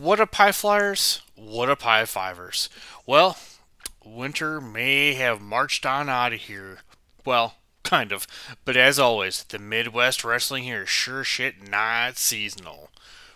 What 0.00 0.18
up, 0.18 0.30
pie 0.30 0.52
Flyers? 0.52 1.20
What 1.34 1.68
up, 1.68 1.80
pie 1.80 2.06
Fivers? 2.06 2.70
Well, 3.04 3.36
winter 4.02 4.58
may 4.58 5.12
have 5.12 5.42
marched 5.42 5.84
on 5.84 6.08
out 6.08 6.32
of 6.32 6.40
here. 6.40 6.78
Well, 7.26 7.56
kind 7.82 8.10
of. 8.10 8.26
But 8.64 8.78
as 8.78 8.98
always, 8.98 9.44
the 9.44 9.58
Midwest 9.58 10.24
wrestling 10.24 10.64
here 10.64 10.84
is 10.84 10.88
sure 10.88 11.22
shit 11.22 11.68
not 11.68 12.16
seasonal. 12.16 12.88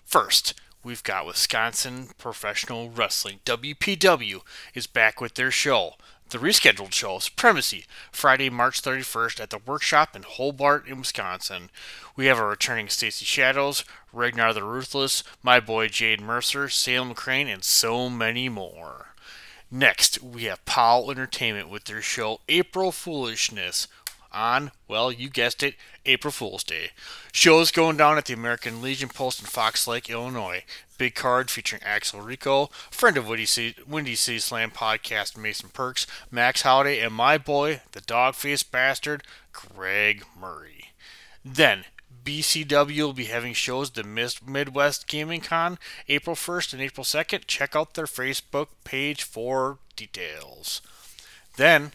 First, 0.07 0.55
we've 0.83 1.03
got 1.03 1.27
Wisconsin 1.27 2.09
Professional 2.17 2.89
Wrestling. 2.89 3.41
WPW 3.45 4.41
is 4.73 4.87
back 4.87 5.21
with 5.21 5.35
their 5.35 5.51
show. 5.51 5.97
The 6.31 6.39
rescheduled 6.39 6.93
show, 6.93 7.19
Supremacy, 7.19 7.85
Friday, 8.11 8.51
March 8.51 8.83
31st 8.83 9.41
at 9.41 9.51
the 9.51 9.59
workshop 9.59 10.17
in 10.17 10.23
Hobart, 10.23 10.89
in 10.89 10.99
Wisconsin. 10.99 11.71
We 12.17 12.27
have 12.27 12.39
our 12.39 12.49
returning 12.49 12.89
Stacy 12.89 13.25
Shadows, 13.25 13.85
Ragnar 14.13 14.53
the 14.53 14.65
Ruthless, 14.65 15.23
my 15.43 15.61
boy 15.61 15.89
Jade 15.89 16.21
Mercer, 16.21 16.69
Salem 16.69 17.15
Crane, 17.15 17.49
and 17.49 17.63
so 17.63 18.11
many 18.11 18.49
more. 18.49 19.15
Next, 19.71 20.23
we 20.23 20.45
have 20.45 20.65
POWW 20.65 21.11
Entertainment 21.11 21.69
with 21.69 21.85
their 21.85 22.03
show 22.03 22.41
April 22.49 22.91
Foolishness 22.91 23.89
on, 24.35 24.73
well, 24.89 25.13
you 25.13 25.31
guessed 25.31 25.63
it, 25.63 25.77
April 26.05 26.33
Fool's 26.33 26.65
Day. 26.65 26.91
Shows 27.33 27.71
going 27.71 27.97
down 27.97 28.19
at 28.19 28.27
the 28.27 28.35
American 28.35 28.83
Legion 28.83 29.09
Post 29.09 29.41
in 29.41 29.47
Fox 29.47 29.87
Lake, 29.87 30.11
Illinois. 30.11 30.65
Big 30.97 31.15
card 31.15 31.51
featuring 31.51 31.83
Axel 31.83 32.21
Rico, 32.21 32.67
friend 32.91 33.17
of 33.17 33.29
Windy 33.29 33.47
City, 33.47 33.83
Windy 33.87 34.15
City 34.15 34.39
Slam 34.39 34.71
podcast 34.71 35.37
Mason 35.37 35.71
Perks, 35.71 36.07
Max 36.31 36.63
Holiday, 36.63 37.01
and 37.01 37.13
my 37.13 37.37
boy, 37.39 37.81
the 37.93 38.01
dog 38.01 38.35
faced 38.35 38.71
bastard, 38.71 39.25
Greg 39.53 40.25
Murray. 40.39 40.93
Then, 41.45 41.85
BCW 42.25 43.01
will 43.01 43.13
be 43.13 43.27
having 43.27 43.53
shows 43.53 43.91
at 43.91 43.95
the 43.97 44.39
Midwest 44.47 45.07
Gaming 45.07 45.41
Con 45.41 45.79
April 46.09 46.37
1st 46.37 46.73
and 46.73 46.83
April 46.83 47.05
2nd. 47.05 47.47
Check 47.47 47.77
out 47.77 47.95
their 47.95 48.07
Facebook 48.07 48.69
page 48.85 49.23
for 49.23 49.79
details. 49.97 50.81
Then, 51.57 51.93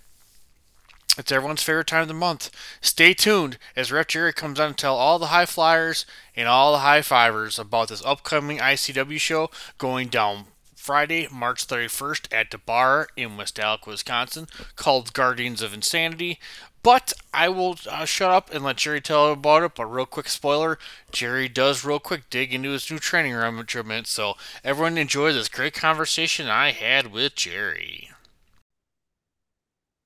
it's 1.19 1.31
everyone's 1.31 1.61
favorite 1.61 1.87
time 1.87 2.03
of 2.03 2.07
the 2.07 2.13
month. 2.13 2.49
Stay 2.81 3.13
tuned 3.13 3.57
as 3.75 3.91
Ref 3.91 4.07
Jerry 4.07 4.33
comes 4.33 4.59
on 4.59 4.69
to 4.69 4.75
tell 4.75 4.95
all 4.95 5.19
the 5.19 5.27
high 5.27 5.45
flyers 5.45 6.05
and 6.35 6.47
all 6.47 6.71
the 6.71 6.79
high 6.79 7.01
fivers 7.01 7.59
about 7.59 7.89
this 7.89 8.03
upcoming 8.05 8.57
ICW 8.57 9.19
show 9.19 9.51
going 9.77 10.07
down 10.07 10.45
Friday, 10.75 11.27
March 11.31 11.67
31st 11.67 12.27
at 12.31 12.49
the 12.49 12.57
bar 12.57 13.09
in 13.15 13.37
West 13.37 13.59
Allis, 13.59 13.85
Wisconsin, 13.85 14.47
called 14.75 15.13
Guardians 15.13 15.61
of 15.61 15.73
Insanity. 15.73 16.39
But 16.81 17.13
I 17.33 17.49
will 17.49 17.77
uh, 17.89 18.05
shut 18.05 18.31
up 18.31 18.53
and 18.53 18.63
let 18.63 18.77
Jerry 18.77 19.01
tell 19.01 19.31
about 19.31 19.63
it. 19.63 19.75
But 19.75 19.85
real 19.87 20.05
quick 20.05 20.29
spoiler: 20.29 20.79
Jerry 21.11 21.49
does 21.49 21.83
real 21.83 21.99
quick 21.99 22.29
dig 22.29 22.53
into 22.53 22.71
his 22.71 22.89
new 22.89 22.97
training 22.97 23.35
regiment. 23.35 24.07
So 24.07 24.35
everyone 24.63 24.97
enjoy 24.97 25.33
this 25.33 25.49
great 25.49 25.73
conversation 25.73 26.47
I 26.47 26.71
had 26.71 27.11
with 27.11 27.35
Jerry. 27.35 28.09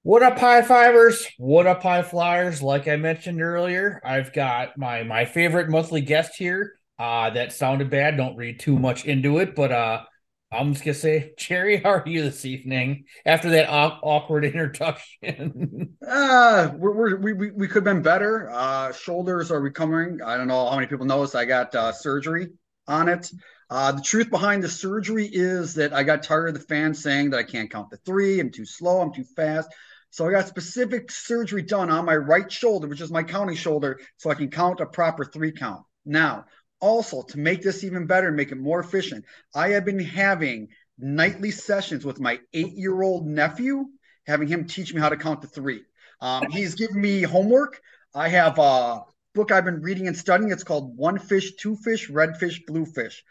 What 0.05 0.21
up, 0.21 0.37
high 0.37 0.61
fivers? 0.63 1.25
What 1.37 1.65
up, 1.65 1.81
high 1.81 2.01
flyers? 2.01 2.61
Like 2.61 2.89
I 2.89 2.97
mentioned 2.97 3.41
earlier, 3.41 4.01
I've 4.03 4.33
got 4.33 4.77
my 4.77 5.03
my 5.03 5.23
favorite 5.23 5.69
monthly 5.69 6.01
guest 6.01 6.35
here. 6.35 6.73
Uh, 6.99 7.29
that 7.29 7.53
sounded 7.53 7.89
bad. 7.89 8.17
Don't 8.17 8.35
read 8.35 8.59
too 8.59 8.77
much 8.77 9.05
into 9.05 9.37
it, 9.39 9.55
but 9.55 9.71
uh, 9.71 10.03
I'm 10.51 10.73
just 10.73 10.83
gonna 10.83 10.93
say, 10.93 11.31
Jerry, 11.37 11.77
how 11.77 11.91
are 11.91 12.03
you 12.05 12.21
this 12.21 12.43
evening? 12.43 13.05
After 13.25 13.51
that 13.51 13.69
awkward 13.69 14.43
introduction, 14.53 15.95
uh, 16.05 16.71
we're, 16.75 16.93
we're, 16.93 17.15
we 17.15 17.51
we 17.51 17.67
could 17.69 17.87
have 17.87 17.95
been 17.95 18.01
better. 18.01 18.49
Uh, 18.51 18.91
shoulders 18.91 19.51
are 19.51 19.61
recovering. 19.61 20.21
I 20.21 20.35
don't 20.35 20.49
know 20.49 20.69
how 20.69 20.75
many 20.75 20.87
people 20.87 21.05
noticed. 21.05 21.33
I 21.33 21.45
got 21.45 21.73
uh, 21.75 21.93
surgery 21.93 22.49
on 22.89 23.07
it. 23.07 23.31
Uh, 23.69 23.93
the 23.93 24.01
truth 24.01 24.29
behind 24.29 24.63
the 24.63 24.69
surgery 24.69 25.29
is 25.31 25.75
that 25.75 25.93
I 25.93 26.03
got 26.03 26.23
tired 26.23 26.49
of 26.49 26.55
the 26.55 26.59
fans 26.59 27.01
saying 27.01 27.29
that 27.29 27.37
I 27.37 27.43
can't 27.43 27.71
count 27.71 27.89
the 27.89 27.97
three. 28.05 28.41
I'm 28.41 28.51
too 28.51 28.65
slow. 28.65 28.99
I'm 28.99 29.13
too 29.13 29.23
fast. 29.23 29.69
So 30.13 30.27
I 30.27 30.31
got 30.31 30.47
specific 30.47 31.09
surgery 31.09 31.63
done 31.63 31.89
on 31.89 32.05
my 32.05 32.15
right 32.15 32.51
shoulder, 32.51 32.87
which 32.87 33.01
is 33.01 33.09
my 33.09 33.23
counting 33.23 33.55
shoulder, 33.55 33.99
so 34.17 34.29
I 34.29 34.35
can 34.35 34.51
count 34.51 34.79
a 34.79 34.85
proper 34.85 35.25
three 35.25 35.51
count. 35.51 35.81
Now, 36.05 36.45
also 36.79 37.23
to 37.23 37.39
make 37.39 37.63
this 37.63 37.83
even 37.83 38.05
better 38.05 38.27
and 38.27 38.37
make 38.37 38.51
it 38.51 38.59
more 38.59 38.79
efficient, 38.79 39.25
I 39.55 39.69
have 39.69 39.85
been 39.85 39.97
having 39.97 40.67
nightly 40.99 41.49
sessions 41.49 42.05
with 42.05 42.19
my 42.19 42.39
eight 42.53 42.73
year 42.73 43.01
old 43.01 43.25
nephew, 43.25 43.85
having 44.27 44.47
him 44.47 44.67
teach 44.67 44.93
me 44.93 45.01
how 45.01 45.09
to 45.09 45.17
count 45.17 45.41
to 45.41 45.47
three. 45.47 45.81
Um, 46.21 46.51
he's 46.51 46.75
giving 46.75 47.01
me 47.01 47.23
homework. 47.23 47.81
I 48.13 48.29
have 48.29 48.59
a 48.59 49.01
book 49.33 49.51
I've 49.51 49.65
been 49.65 49.81
reading 49.81 50.05
and 50.05 50.15
studying. 50.15 50.51
It's 50.51 50.63
called 50.63 50.95
One 50.95 51.17
Fish, 51.17 51.55
Two 51.55 51.75
Fish, 51.75 52.07
Red 52.07 52.37
Fish, 52.37 52.61
Blue 52.67 52.85
Fish. 52.85 53.23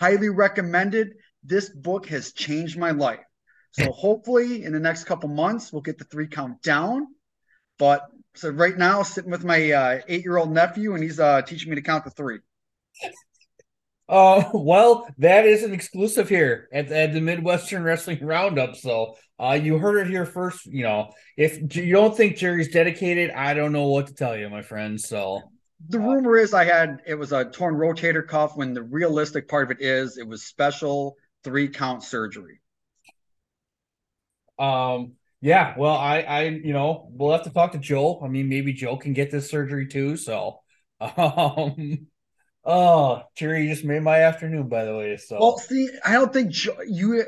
Highly 0.00 0.30
recommended. 0.30 1.16
This 1.44 1.68
book 1.68 2.06
has 2.06 2.32
changed 2.32 2.78
my 2.78 2.92
life. 2.92 3.20
So 3.72 3.92
hopefully 3.92 4.64
in 4.64 4.72
the 4.72 4.80
next 4.80 5.04
couple 5.04 5.28
months 5.28 5.72
we'll 5.72 5.82
get 5.82 5.98
the 5.98 6.04
three 6.04 6.26
count 6.26 6.62
down. 6.62 7.06
But 7.78 8.06
so 8.34 8.50
right 8.50 8.76
now 8.76 9.02
sitting 9.02 9.30
with 9.30 9.44
my 9.44 9.70
uh, 9.70 10.00
eight 10.08 10.24
year 10.24 10.36
old 10.36 10.52
nephew 10.52 10.94
and 10.94 11.02
he's 11.02 11.20
uh, 11.20 11.42
teaching 11.42 11.70
me 11.70 11.76
to 11.76 11.82
count 11.82 12.04
to 12.04 12.10
three. 12.10 12.38
Uh, 14.10 14.42
well, 14.52 15.06
that 15.18 15.46
is 15.46 15.62
an 15.62 15.72
exclusive 15.72 16.28
here 16.28 16.68
at, 16.72 16.90
at 16.90 17.12
the 17.12 17.20
Midwestern 17.20 17.84
Wrestling 17.84 18.18
Roundup. 18.20 18.74
So, 18.74 19.14
uh, 19.38 19.52
you 19.52 19.78
heard 19.78 20.04
it 20.04 20.10
here 20.10 20.26
first. 20.26 20.66
You 20.66 20.82
know, 20.82 21.12
if 21.36 21.76
you 21.76 21.92
don't 21.92 22.16
think 22.16 22.36
Jerry's 22.36 22.72
dedicated, 22.72 23.30
I 23.30 23.54
don't 23.54 23.70
know 23.70 23.86
what 23.86 24.08
to 24.08 24.14
tell 24.14 24.36
you, 24.36 24.50
my 24.50 24.62
friend. 24.62 25.00
So, 25.00 25.42
the 25.88 26.00
rumor 26.00 26.36
is 26.36 26.52
I 26.52 26.64
had 26.64 27.02
it 27.06 27.14
was 27.14 27.30
a 27.30 27.44
torn 27.44 27.76
rotator 27.76 28.26
cuff. 28.26 28.56
When 28.56 28.74
the 28.74 28.82
realistic 28.82 29.48
part 29.48 29.70
of 29.70 29.78
it 29.78 29.82
is, 29.82 30.18
it 30.18 30.26
was 30.26 30.44
special 30.44 31.14
three 31.44 31.68
count 31.68 32.02
surgery. 32.02 32.59
Um, 34.60 35.12
yeah, 35.40 35.74
well, 35.78 35.94
I, 35.94 36.20
I, 36.20 36.42
you 36.42 36.74
know, 36.74 37.08
we'll 37.10 37.32
have 37.32 37.44
to 37.44 37.50
talk 37.50 37.72
to 37.72 37.78
Joe. 37.78 38.20
I 38.22 38.28
mean, 38.28 38.48
maybe 38.48 38.74
Joe 38.74 38.98
can 38.98 39.14
get 39.14 39.30
this 39.30 39.50
surgery 39.50 39.86
too. 39.86 40.16
So, 40.16 40.60
um, 41.00 42.06
oh, 42.64 43.22
Jerry, 43.36 43.62
you 43.62 43.70
just 43.70 43.84
made 43.84 44.02
my 44.02 44.18
afternoon, 44.20 44.68
by 44.68 44.84
the 44.84 44.94
way. 44.94 45.16
So, 45.16 45.38
well, 45.40 45.58
see, 45.58 45.88
I 46.04 46.12
don't 46.12 46.32
think 46.32 46.50
Joe, 46.50 46.76
you. 46.86 47.24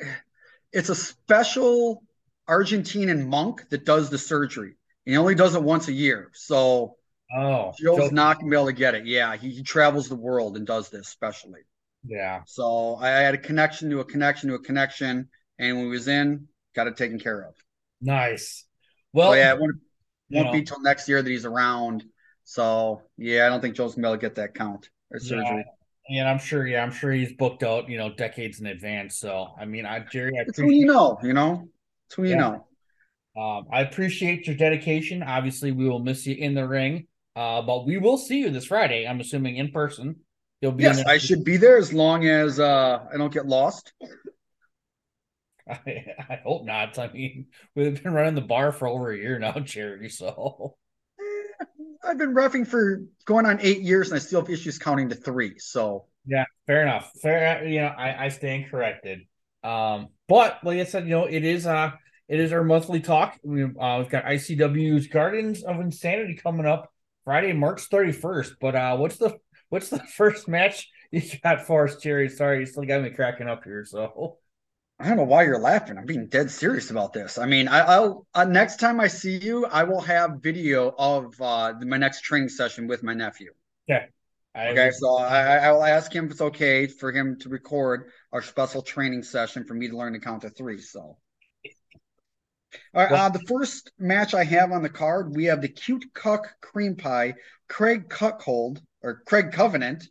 It's 0.72 0.90
a 0.90 0.94
special 0.94 2.02
Argentinian 2.48 3.26
monk 3.26 3.68
that 3.70 3.84
does 3.84 4.10
the 4.10 4.18
surgery. 4.18 4.74
He 5.06 5.16
only 5.16 5.34
does 5.34 5.54
it 5.54 5.62
once 5.62 5.88
a 5.88 5.92
year. 5.92 6.30
So, 6.34 6.96
oh, 7.34 7.72
Joe's 7.78 8.10
Joe. 8.10 8.14
not 8.14 8.38
gonna 8.38 8.50
be 8.50 8.56
able 8.56 8.66
to 8.66 8.72
get 8.72 8.94
it. 8.94 9.06
Yeah, 9.06 9.36
he, 9.36 9.50
he 9.50 9.62
travels 9.62 10.08
the 10.08 10.16
world 10.16 10.56
and 10.56 10.66
does 10.66 10.90
this 10.90 11.08
specially. 11.08 11.60
Yeah. 12.06 12.42
So 12.46 12.96
I 12.96 13.08
had 13.08 13.34
a 13.34 13.38
connection 13.38 13.88
to 13.90 14.00
a 14.00 14.04
connection 14.04 14.50
to 14.50 14.56
a 14.56 14.62
connection, 14.62 15.30
and 15.58 15.76
when 15.76 15.86
we 15.86 15.92
was 15.92 16.08
in, 16.08 16.48
got 16.74 16.86
it 16.86 16.96
taken 16.96 17.18
care 17.18 17.42
of. 17.42 17.54
Nice. 18.00 18.64
Well, 19.12 19.32
so 19.32 19.34
yeah, 19.34 19.52
it 19.52 19.60
won't, 19.60 19.76
won't 20.30 20.46
know. 20.46 20.52
be 20.52 20.62
till 20.62 20.80
next 20.80 21.08
year 21.08 21.22
that 21.22 21.30
he's 21.30 21.44
around. 21.44 22.04
So 22.44 23.02
yeah, 23.16 23.46
I 23.46 23.48
don't 23.48 23.60
think 23.60 23.76
Joe's 23.76 23.94
gonna 23.94 24.06
be 24.06 24.10
able 24.10 24.16
to 24.18 24.20
get 24.20 24.34
that 24.36 24.54
count 24.54 24.88
or 25.10 25.18
surgery. 25.18 25.64
Yeah, 26.08 26.20
and 26.22 26.28
I'm 26.28 26.38
sure, 26.38 26.66
yeah, 26.66 26.82
I'm 26.82 26.90
sure 26.90 27.12
he's 27.12 27.32
booked 27.34 27.62
out, 27.62 27.88
you 27.88 27.96
know, 27.96 28.12
decades 28.12 28.60
in 28.60 28.66
advance. 28.66 29.18
So 29.18 29.48
I 29.58 29.64
mean, 29.64 29.86
I 29.86 30.00
Jerry, 30.00 30.32
I 30.38 30.42
it's 30.46 30.58
who 30.58 30.70
you 30.70 30.86
know, 30.86 31.18
you 31.22 31.32
know, 31.32 31.68
it's 32.06 32.16
who 32.16 32.24
yeah. 32.24 32.30
you 32.30 32.36
know. 32.36 32.66
Um, 33.34 33.66
I 33.72 33.80
appreciate 33.80 34.46
your 34.46 34.56
dedication. 34.56 35.22
Obviously, 35.22 35.72
we 35.72 35.88
will 35.88 36.00
miss 36.00 36.26
you 36.26 36.34
in 36.34 36.54
the 36.54 36.66
ring, 36.66 37.06
uh, 37.34 37.62
but 37.62 37.86
we 37.86 37.96
will 37.96 38.18
see 38.18 38.40
you 38.40 38.50
this 38.50 38.66
Friday. 38.66 39.06
I'm 39.06 39.20
assuming 39.20 39.56
in 39.56 39.70
person. 39.70 40.16
You'll 40.60 40.72
be. 40.72 40.82
Yes, 40.82 41.04
I 41.06 41.18
should 41.18 41.44
be 41.44 41.56
there 41.56 41.78
as 41.78 41.92
long 41.92 42.26
as 42.26 42.60
uh, 42.60 43.00
I 43.12 43.16
don't 43.16 43.32
get 43.32 43.46
lost. 43.46 43.92
I, 45.68 46.06
I 46.30 46.40
hope 46.44 46.64
not. 46.64 46.98
I 46.98 47.10
mean, 47.12 47.46
we've 47.74 48.02
been 48.02 48.12
running 48.12 48.34
the 48.34 48.40
bar 48.40 48.72
for 48.72 48.88
over 48.88 49.12
a 49.12 49.16
year 49.16 49.38
now, 49.38 49.52
Jerry. 49.60 50.08
So 50.08 50.76
I've 52.04 52.18
been 52.18 52.34
roughing 52.34 52.64
for 52.64 53.02
going 53.24 53.46
on 53.46 53.58
eight 53.60 53.80
years, 53.80 54.08
and 54.08 54.16
I 54.16 54.18
still 54.20 54.40
have 54.40 54.50
issues 54.50 54.78
counting 54.78 55.08
to 55.10 55.14
three. 55.14 55.58
So 55.58 56.06
yeah, 56.26 56.44
fair 56.66 56.82
enough. 56.82 57.10
Fair, 57.20 57.66
you 57.66 57.80
know, 57.80 57.88
I, 57.88 58.26
I 58.26 58.28
stand 58.28 58.70
corrected. 58.70 59.20
Um, 59.64 60.08
but 60.28 60.58
like 60.64 60.80
I 60.80 60.84
said, 60.84 61.04
you 61.04 61.10
know, 61.10 61.24
it 61.26 61.44
is 61.44 61.66
uh 61.66 61.92
it 62.28 62.40
is 62.40 62.52
our 62.52 62.64
monthly 62.64 63.00
talk. 63.00 63.38
We, 63.42 63.64
uh, 63.64 63.98
we've 63.98 64.08
got 64.08 64.24
ICW's 64.24 65.08
Gardens 65.08 65.64
of 65.64 65.80
Insanity 65.80 66.36
coming 66.36 66.66
up 66.66 66.90
Friday, 67.24 67.52
March 67.52 67.88
31st. 67.90 68.52
But 68.60 68.74
uh, 68.74 68.96
what's 68.96 69.16
the 69.16 69.36
what's 69.68 69.90
the 69.90 69.98
first 69.98 70.48
match 70.48 70.88
you 71.10 71.20
got 71.42 71.66
for 71.66 71.86
us, 71.86 71.96
Jerry? 71.96 72.28
Sorry, 72.28 72.60
you 72.60 72.66
still 72.66 72.84
got 72.84 73.02
me 73.02 73.10
cracking 73.10 73.48
up 73.48 73.64
here. 73.64 73.84
So 73.84 74.38
I 75.02 75.08
don't 75.08 75.16
know 75.16 75.24
why 75.24 75.42
you're 75.42 75.58
laughing. 75.58 75.98
I'm 75.98 76.06
being 76.06 76.28
dead 76.28 76.48
serious 76.48 76.92
about 76.92 77.12
this. 77.12 77.36
I 77.36 77.44
mean, 77.44 77.66
I, 77.66 77.98
will 77.98 78.24
uh, 78.34 78.44
next 78.44 78.78
time 78.78 79.00
I 79.00 79.08
see 79.08 79.36
you, 79.36 79.66
I 79.66 79.82
will 79.82 80.00
have 80.00 80.40
video 80.40 80.94
of 80.96 81.34
uh, 81.40 81.74
my 81.84 81.96
next 81.96 82.20
training 82.20 82.50
session 82.50 82.86
with 82.86 83.02
my 83.02 83.12
nephew. 83.12 83.50
Okay. 83.90 84.06
I 84.54 84.68
okay, 84.68 84.90
so 84.92 85.16
I, 85.16 85.56
I 85.56 85.72
will 85.72 85.82
ask 85.82 86.14
him 86.14 86.26
if 86.26 86.32
it's 86.32 86.40
okay 86.40 86.86
for 86.86 87.10
him 87.10 87.36
to 87.40 87.48
record 87.48 88.10
our 88.32 88.42
special 88.42 88.80
training 88.80 89.24
session 89.24 89.64
for 89.64 89.74
me 89.74 89.88
to 89.88 89.96
learn 89.96 90.12
to 90.12 90.20
count 90.20 90.42
to 90.42 90.50
three. 90.50 90.80
So, 90.80 91.00
all 91.00 91.18
right, 92.94 93.10
uh, 93.10 93.28
the 93.30 93.42
first 93.48 93.90
match 93.98 94.34
I 94.34 94.44
have 94.44 94.70
on 94.70 94.82
the 94.82 94.88
card, 94.88 95.34
we 95.34 95.46
have 95.46 95.62
the 95.62 95.68
cute 95.68 96.04
cuck 96.14 96.46
cream 96.60 96.94
pie, 96.94 97.34
Craig 97.68 98.08
Cuckold 98.08 98.80
or 99.02 99.22
Craig 99.26 99.50
Covenant 99.50 100.04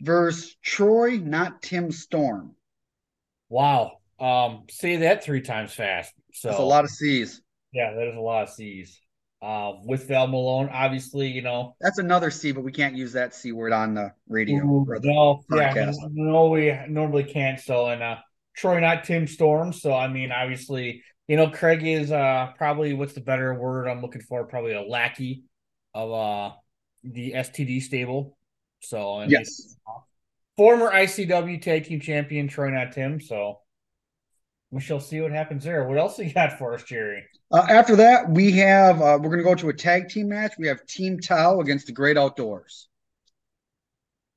versus 0.00 0.54
Troy, 0.62 1.16
not 1.16 1.62
Tim 1.62 1.92
Storm. 1.92 2.54
Wow. 3.48 4.00
Um, 4.20 4.64
say 4.70 4.96
that 4.96 5.24
three 5.24 5.40
times 5.40 5.72
fast. 5.72 6.12
So 6.32 6.48
that's 6.48 6.60
a 6.60 6.64
lot 6.64 6.84
of 6.84 6.90
C's. 6.90 7.42
Yeah, 7.72 7.92
that 7.94 8.08
is 8.08 8.16
a 8.16 8.20
lot 8.20 8.44
of 8.44 8.50
C's. 8.50 9.00
Uh, 9.42 9.74
with 9.84 10.08
Val 10.08 10.26
Malone, 10.26 10.70
obviously, 10.72 11.28
you 11.28 11.42
know 11.42 11.76
that's 11.80 11.98
another 11.98 12.30
C, 12.30 12.52
but 12.52 12.64
we 12.64 12.72
can't 12.72 12.96
use 12.96 13.12
that 13.12 13.34
C 13.34 13.52
word 13.52 13.72
on 13.72 13.94
the 13.94 14.12
radio. 14.28 14.64
Ooh, 14.64 14.86
the 14.88 15.00
no, 15.02 15.44
yeah, 15.52 15.92
no, 16.12 16.48
we 16.48 16.74
normally 16.88 17.24
can't. 17.24 17.60
So, 17.60 17.88
and 17.88 18.02
uh, 18.02 18.16
Troy, 18.54 18.80
not 18.80 19.04
Tim 19.04 19.26
Storm. 19.26 19.72
So, 19.72 19.92
I 19.92 20.08
mean, 20.08 20.32
obviously, 20.32 21.02
you 21.28 21.36
know, 21.36 21.50
Craig 21.50 21.82
is 21.86 22.12
uh 22.12 22.52
probably 22.56 22.94
what's 22.94 23.14
the 23.14 23.20
better 23.20 23.54
word 23.54 23.88
I'm 23.88 24.00
looking 24.00 24.22
for? 24.22 24.46
Probably 24.46 24.72
a 24.72 24.82
lackey 24.82 25.44
of 25.92 26.12
uh 26.12 26.54
the 27.02 27.32
STD 27.32 27.82
stable. 27.82 28.38
So, 28.80 29.18
and 29.18 29.30
yes, 29.30 29.76
former 30.56 30.90
ICW 30.90 31.60
tag 31.60 31.84
team 31.84 32.00
champion 32.00 32.48
Troy, 32.48 32.70
not 32.70 32.92
Tim. 32.92 33.20
So, 33.20 33.60
we 34.74 34.80
shall 34.80 34.98
see 34.98 35.20
what 35.20 35.30
happens 35.30 35.62
there. 35.62 35.86
What 35.86 35.98
else 35.98 36.18
you 36.18 36.32
got 36.32 36.58
for 36.58 36.74
us, 36.74 36.82
Jerry? 36.82 37.22
Uh, 37.52 37.64
after 37.68 37.94
that, 37.94 38.28
we 38.28 38.50
have 38.52 39.00
uh, 39.00 39.18
we're 39.22 39.30
going 39.30 39.38
to 39.38 39.44
go 39.44 39.54
to 39.54 39.68
a 39.68 39.72
tag 39.72 40.08
team 40.08 40.30
match. 40.30 40.54
We 40.58 40.66
have 40.66 40.84
Team 40.84 41.20
Tao 41.20 41.60
against 41.60 41.86
the 41.86 41.92
Great 41.92 42.18
Outdoors. 42.18 42.88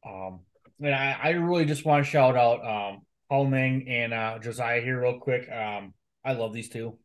Um, 0.05 0.41
and 0.79 0.93
I, 0.93 1.17
I 1.21 1.29
really 1.31 1.65
just 1.65 1.85
want 1.85 2.05
to 2.05 2.09
shout 2.09 2.37
out 2.37 2.63
um 2.63 3.01
Paul 3.29 3.45
Ming 3.45 3.87
and 3.87 4.13
uh, 4.13 4.37
Josiah 4.37 4.79
here 4.79 5.01
real 5.01 5.19
quick. 5.19 5.51
Um, 5.51 5.95
I 6.23 6.33
love 6.33 6.53
these 6.53 6.69
two. 6.69 6.99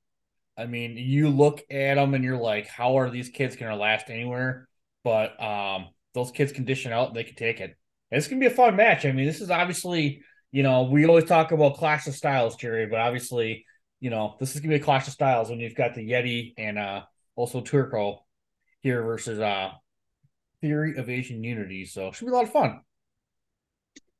I 0.58 0.66
mean, 0.66 0.98
you 0.98 1.30
look 1.30 1.62
at 1.70 1.94
them 1.94 2.12
and 2.12 2.22
you're 2.22 2.36
like, 2.36 2.66
how 2.66 2.98
are 2.98 3.08
these 3.08 3.30
kids 3.30 3.56
going 3.56 3.72
to 3.72 3.78
last 3.78 4.10
anywhere? 4.10 4.68
But 5.04 5.42
um, 5.42 5.88
those 6.12 6.30
kids 6.32 6.52
it 6.52 6.92
out; 6.92 7.14
they 7.14 7.24
can 7.24 7.34
take 7.34 7.60
it. 7.60 7.76
And 8.10 8.18
it's 8.18 8.28
going 8.28 8.42
to 8.42 8.46
be 8.46 8.52
a 8.52 8.54
fun 8.54 8.76
match. 8.76 9.06
I 9.06 9.12
mean, 9.12 9.26
this 9.26 9.40
is 9.40 9.50
obviously 9.50 10.20
you 10.52 10.62
know, 10.62 10.82
we 10.82 11.06
always 11.06 11.24
talk 11.24 11.50
about 11.50 11.76
clash 11.76 12.06
of 12.06 12.14
styles, 12.14 12.56
Jerry, 12.56 12.86
but 12.86 13.00
obviously, 13.00 13.64
you 14.00 14.10
know, 14.10 14.36
this 14.38 14.54
is 14.54 14.60
gonna 14.60 14.74
be 14.74 14.80
a 14.80 14.84
clash 14.84 15.06
of 15.06 15.14
styles 15.14 15.48
when 15.48 15.58
you've 15.58 15.74
got 15.74 15.94
the 15.94 16.08
Yeti 16.08 16.52
and 16.58 16.78
uh 16.78 17.02
also 17.34 17.62
Turco 17.62 18.24
here 18.80 19.02
versus 19.02 19.40
uh 19.40 19.70
Theory 20.60 20.96
of 20.98 21.08
Asian 21.08 21.42
Unity. 21.42 21.86
So 21.86 22.08
it 22.08 22.14
should 22.14 22.26
be 22.26 22.32
a 22.32 22.34
lot 22.34 22.44
of 22.44 22.52
fun. 22.52 22.82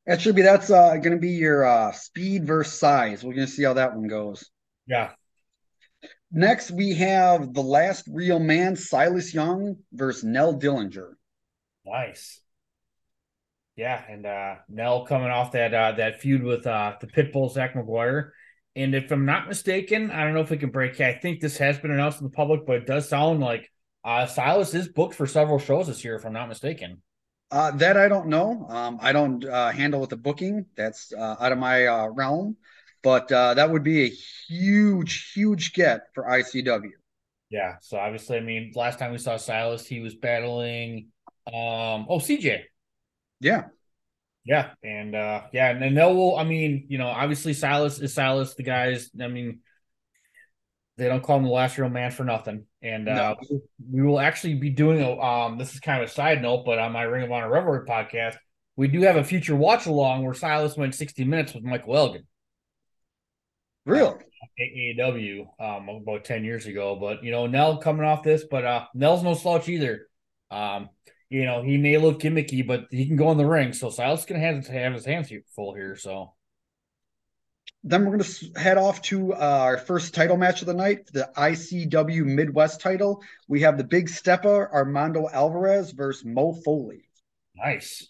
That 0.07 0.21
should 0.21 0.35
be 0.35 0.43
that's 0.43 0.71
uh 0.71 0.97
gonna 0.97 1.19
be 1.19 1.33
your 1.33 1.65
uh 1.65 1.93
speed 1.93 2.47
versus 2.47 2.79
size. 2.79 3.23
We're 3.23 3.35
gonna 3.35 3.47
see 3.47 3.65
how 3.65 3.75
that 3.75 3.95
one 3.95 4.09
goes. 4.09 4.51
Yeah. 4.87 5.11
Next, 6.35 6.71
we 6.71 6.95
have 6.95 7.53
the 7.53 7.63
last 7.63 8.07
real 8.11 8.39
man, 8.39 8.75
Silas 8.75 9.35
Young 9.35 9.77
versus 9.93 10.25
Nell 10.25 10.59
Dillinger. 10.59 11.13
Nice. 11.85 12.41
Yeah, 13.77 14.03
and 14.09 14.27
uh 14.27 14.57
Nell 14.69 15.07
coming 15.07 15.31
off 15.31 15.53
that 15.53 15.73
uh 15.73 15.93
that 15.93 16.21
feud 16.21 16.43
with 16.43 16.67
uh 16.67 16.95
the 17.01 17.07
Pitbull 17.07 17.53
Zach 17.53 17.75
McGuire. 17.75 18.31
And 18.75 18.95
if 18.95 19.11
I'm 19.11 19.27
not 19.27 19.49
mistaken, 19.49 20.11
I 20.11 20.25
don't 20.25 20.35
know 20.35 20.41
if 20.41 20.51
we 20.51 20.57
can 20.57 20.71
break. 20.71 21.01
I 21.01 21.15
think 21.15 21.41
this 21.41 21.59
has 21.59 21.79
been 21.79 21.91
announced 21.91 22.19
to 22.19 22.25
the 22.25 22.31
public, 22.31 22.67
but 22.67 22.77
it 22.77 22.87
does 22.87 23.09
sound 23.09 23.41
like 23.41 23.71
uh 24.05 24.27
Silas 24.27 24.75
is 24.75 24.89
booked 24.89 25.15
for 25.15 25.27
several 25.27 25.59
shows 25.59 25.87
this 25.87 26.05
year, 26.05 26.17
if 26.17 26.25
I'm 26.25 26.33
not 26.33 26.49
mistaken. 26.49 27.03
Uh, 27.51 27.71
that 27.73 27.99
I 27.99 28.09
don't 28.09 28.29
know. 28.29 28.67
Um, 28.71 28.99
I 29.03 29.13
don't 29.13 29.45
uh, 29.45 29.71
handle 29.73 30.01
with 30.01 30.09
the 30.09 30.17
booking. 30.17 30.65
That's 30.75 31.13
uh, 31.13 31.37
out 31.39 31.53
of 31.53 31.59
my 31.59 31.87
uh, 31.87 32.07
realm. 32.09 32.57
But 33.03 33.31
uh, 33.31 33.53
that 33.55 33.71
would 33.71 33.83
be 33.83 34.05
a 34.05 34.09
huge, 34.49 35.33
huge 35.35 35.75
get 35.75 36.07
for 36.15 36.25
ICW. 36.25 36.93
Yeah. 37.51 37.75
So 37.83 37.99
obviously, 37.99 38.39
I 38.39 38.41
mean, 38.41 38.73
last 38.75 38.99
time 38.99 39.13
we 39.13 39.19
saw 39.19 39.37
Silas, 39.37 39.87
he 39.87 40.01
was 40.01 40.15
battling. 40.15 41.09
Um, 41.47 42.07
oh, 42.09 42.19
CJ. 42.19 42.63
Yeah. 43.43 43.65
Yeah. 44.45 44.71
And 44.83 45.15
uh 45.15 45.43
yeah, 45.53 45.71
and 45.71 45.83
then 45.83 45.95
they'll 45.95 46.37
I 46.37 46.45
mean, 46.45 46.87
you 46.89 46.99
know, 46.99 47.09
obviously 47.09 47.53
Silas 47.53 48.01
is 48.01 48.15
Silas, 48.15 48.55
the 48.55 48.63
guys, 48.63 49.11
I 49.21 49.29
mean, 49.29 49.61
they 50.97 51.09
don't 51.09 51.23
call 51.23 51.39
him 51.39 51.45
the 51.45 51.51
last 51.51 51.79
real 51.79 51.89
man 51.89 52.11
for 52.11 52.25
nothing. 52.25 52.67
And 52.81 53.09
uh 53.09 53.35
we 53.91 54.03
will 54.03 54.21
actually 54.21 54.55
be 54.55 54.71
doing 54.71 55.03
a 55.03 55.21
um 55.21 55.59
this 55.59 55.75
is 55.75 55.81
kind 55.81 56.03
of 56.03 56.09
a 56.09 56.13
side 56.13 56.41
note, 56.41 56.65
but 56.65 56.79
on 56.79 56.93
my 56.93 57.03
Ring 57.03 57.25
of 57.25 57.33
Honor 57.33 57.51
Revelry 57.51 57.87
podcast, 57.87 58.37
we 58.77 58.89
do 58.89 59.03
have 59.03 59.17
a 59.17 59.25
future 59.25 59.57
watch 59.57 59.87
along 59.87 60.25
where 60.25 60.35
Silas 60.35 60.77
went 60.77 60.95
60 60.95 61.25
minutes 61.25 61.55
with 61.55 61.65
Michael 61.65 61.97
Elgin. 61.97 62.27
Real. 63.85 64.19
AAW 64.61 65.47
um 65.61 65.89
about 65.89 66.25
10 66.25 66.45
years 66.45 66.67
ago. 66.67 66.97
But 66.97 67.23
you 67.23 67.31
know, 67.31 67.47
Nell 67.47 67.79
coming 67.79 68.05
off 68.05 68.23
this, 68.23 68.45
but 68.49 68.65
uh 68.65 68.87
Nell's 68.95 69.23
no 69.23 69.35
slouch 69.35 69.69
either. 69.69 70.09
Um 70.51 70.89
you 71.33 71.47
know, 71.47 71.63
he 71.63 71.79
may 71.79 71.97
look 71.97 72.21
gimmicky, 72.21 72.67
but 72.67 72.89
he 72.91 73.07
can 73.07 73.17
go 73.17 73.31
in 73.31 73.39
the 73.39 73.47
ring. 73.47 73.73
So 73.73 73.89
Silas 73.89 74.27
gonna 74.27 74.41
have 74.41 74.67
to 74.67 74.73
have 74.73 74.93
his 74.93 75.07
hands 75.07 75.33
full 75.55 75.75
here. 75.75 75.97
So 75.97 76.35
then 77.85 78.05
we're 78.05 78.19
going 78.19 78.23
to 78.23 78.61
head 78.61 78.79
off 78.79 79.03
to 79.03 79.35
uh, 79.35 79.37
our 79.37 79.79
first 79.79 80.15
title 80.15 80.37
match 80.37 80.61
of 80.61 80.67
the 80.67 80.75
night, 80.75 81.11
the 81.13 81.31
ICW 81.37 82.25
Midwest 82.25 82.81
title. 82.81 83.23
We 83.49 83.63
have 83.63 83.77
the 83.77 83.85
big 83.85 84.09
stepper 84.09 84.73
Armando 84.73 85.29
Alvarez 85.33 85.91
versus 85.91 86.25
Mo 86.25 86.53
Foley. 86.53 87.09
Nice. 87.57 88.09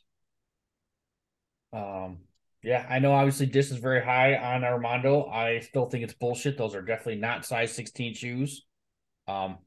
Um, 1.72 2.18
yeah, 2.62 2.86
I 2.88 2.98
know 2.98 3.12
obviously 3.12 3.46
this 3.46 3.70
is 3.70 3.78
very 3.78 4.04
high 4.04 4.36
on 4.36 4.62
Armando. 4.62 5.24
I 5.26 5.60
still 5.60 5.86
think 5.86 6.04
it's 6.04 6.12
bullshit. 6.12 6.58
Those 6.58 6.74
are 6.74 6.82
definitely 6.82 7.16
not 7.16 7.46
size 7.46 7.72
16 7.72 8.14
shoes. 8.14 8.66
Um, 9.28 9.58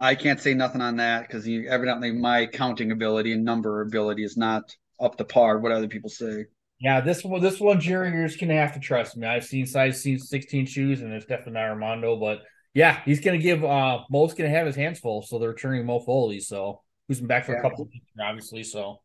I 0.00 0.14
can't 0.14 0.40
say 0.40 0.54
nothing 0.54 0.80
on 0.80 0.96
that 0.96 1.26
because 1.26 1.46
evidently 1.46 2.12
my 2.12 2.46
counting 2.46 2.92
ability 2.92 3.32
and 3.32 3.44
number 3.44 3.82
ability 3.82 4.24
is 4.24 4.36
not 4.36 4.74
up 5.00 5.16
to 5.16 5.24
par. 5.24 5.58
What 5.58 5.72
other 5.72 5.88
people 5.88 6.10
say. 6.10 6.46
Yeah, 6.80 7.00
this 7.00 7.22
one, 7.22 7.40
this 7.40 7.60
one, 7.60 7.80
Jerry, 7.80 8.10
you're 8.10 8.26
just 8.26 8.40
gonna 8.40 8.54
have 8.54 8.74
to 8.74 8.80
trust 8.80 9.16
me. 9.16 9.26
I've 9.26 9.44
seen 9.44 9.66
size 9.66 10.02
seen 10.02 10.18
16 10.18 10.66
shoes, 10.66 11.00
and 11.00 11.12
it's 11.12 11.26
definitely 11.26 11.54
not 11.54 11.70
Armando, 11.70 12.16
but 12.16 12.42
yeah, 12.74 13.00
he's 13.04 13.20
gonna 13.20 13.38
give. 13.38 13.64
uh 13.64 14.00
Mo's 14.10 14.34
gonna 14.34 14.50
have 14.50 14.66
his 14.66 14.76
hands 14.76 14.98
full, 14.98 15.22
so 15.22 15.38
they're 15.38 15.50
returning 15.50 15.86
Mo 15.86 16.00
Foley, 16.00 16.40
so 16.40 16.82
who's 17.06 17.18
been 17.18 17.28
back 17.28 17.44
for 17.44 17.52
yeah. 17.52 17.60
a 17.60 17.62
couple 17.62 17.84
of 17.84 17.88
weeks, 17.88 18.06
obviously. 18.20 18.64
So, 18.64 19.00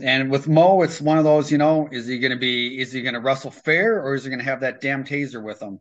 and 0.00 0.30
with 0.30 0.48
Mo, 0.48 0.82
it's 0.82 1.00
one 1.00 1.18
of 1.18 1.24
those, 1.24 1.52
you 1.52 1.58
know, 1.58 1.88
is 1.92 2.08
he 2.08 2.18
gonna 2.18 2.36
be, 2.36 2.80
is 2.80 2.90
he 2.90 3.02
gonna 3.02 3.20
wrestle 3.20 3.52
fair, 3.52 4.02
or 4.02 4.14
is 4.14 4.24
he 4.24 4.30
gonna 4.30 4.42
have 4.42 4.60
that 4.60 4.80
damn 4.80 5.04
taser 5.04 5.42
with 5.42 5.62
him? 5.62 5.78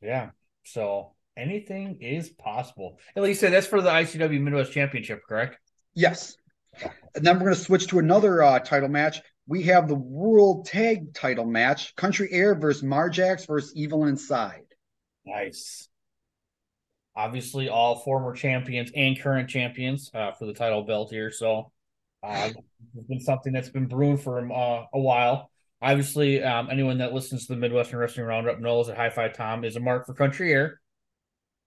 Yeah. 0.00 0.30
So 0.64 1.15
anything 1.36 1.98
is 2.00 2.30
possible. 2.30 2.98
At 3.14 3.22
least 3.22 3.40
that's 3.40 3.66
for 3.66 3.82
the 3.82 3.90
ICW 3.90 4.40
Midwest 4.40 4.72
Championship, 4.72 5.22
correct? 5.28 5.58
Yes. 5.94 6.36
And 7.14 7.24
then 7.24 7.36
we're 7.36 7.46
going 7.46 7.54
to 7.54 7.60
switch 7.60 7.86
to 7.88 7.98
another 7.98 8.42
uh, 8.42 8.58
title 8.58 8.88
match. 8.88 9.20
We 9.48 9.62
have 9.64 9.88
the 9.88 9.94
World 9.94 10.66
Tag 10.66 11.14
Title 11.14 11.46
match: 11.46 11.94
Country 11.96 12.28
Air 12.32 12.54
versus 12.54 12.82
Marjax 12.82 13.46
versus 13.46 13.72
Evil 13.76 14.04
Inside. 14.04 14.64
Nice. 15.24 15.88
Obviously, 17.14 17.68
all 17.68 17.96
former 18.00 18.34
champions 18.34 18.90
and 18.94 19.18
current 19.18 19.48
champions 19.48 20.10
uh, 20.14 20.32
for 20.32 20.46
the 20.46 20.52
title 20.52 20.82
belt 20.82 21.10
here. 21.10 21.30
So, 21.30 21.72
uh, 22.22 22.50
it's 22.96 23.06
been 23.08 23.20
something 23.20 23.52
that's 23.52 23.70
been 23.70 23.86
brewing 23.86 24.18
for 24.18 24.38
uh, 24.52 24.84
a 24.92 25.00
while. 25.00 25.50
Obviously, 25.80 26.42
um, 26.42 26.68
anyone 26.70 26.98
that 26.98 27.14
listens 27.14 27.46
to 27.46 27.54
the 27.54 27.60
Midwestern 27.60 27.98
Wrestling 27.98 28.26
Roundup 28.26 28.60
knows 28.60 28.88
that 28.88 28.96
High 28.96 29.10
Five 29.10 29.34
Tom 29.34 29.64
is 29.64 29.76
a 29.76 29.80
mark 29.80 30.06
for 30.06 30.14
Country 30.14 30.52
Air. 30.52 30.80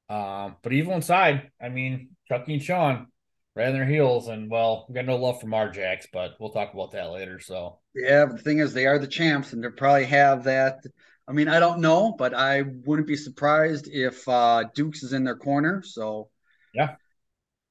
Um, 0.10 0.56
but 0.64 0.74
evil 0.74 0.94
inside, 0.94 1.52
I 1.62 1.70
mean, 1.70 2.10
Chucky 2.28 2.54
and 2.54 2.64
Sean 2.64 3.08
ran 3.56 3.74
their 3.74 3.86
heels, 3.86 4.28
and 4.28 4.50
well, 4.50 4.86
we 4.88 4.96
got 4.96 5.06
no 5.06 5.18
love 5.18 5.42
for 5.42 5.70
Jacks, 5.70 6.08
but 6.12 6.36
we'll 6.40 6.52
talk 6.52 6.74
about 6.74 6.92
that 6.92 7.12
later. 7.12 7.40
So 7.40 7.80
yeah, 7.94 8.26
but 8.26 8.38
the 8.38 8.44
thing 8.44 8.60
is, 8.60 8.74
they 8.74 8.88
are 8.88 8.98
the 8.98 9.08
champs, 9.08 9.54
and 9.54 9.64
they 9.64 9.70
probably 9.70 10.06
have 10.06 10.46
that. 10.46 10.80
I 11.28 11.32
mean, 11.32 11.48
I 11.48 11.60
don't 11.60 11.80
know, 11.80 12.16
but 12.18 12.34
I 12.34 12.64
wouldn't 12.86 13.08
be 13.08 13.16
surprised 13.16 13.88
if 13.92 14.28
uh, 14.28 14.64
Dukes 14.74 15.04
is 15.04 15.14
in 15.14 15.24
their 15.24 15.36
corner. 15.36 15.84
So 15.86 16.30
yeah, 16.74 16.96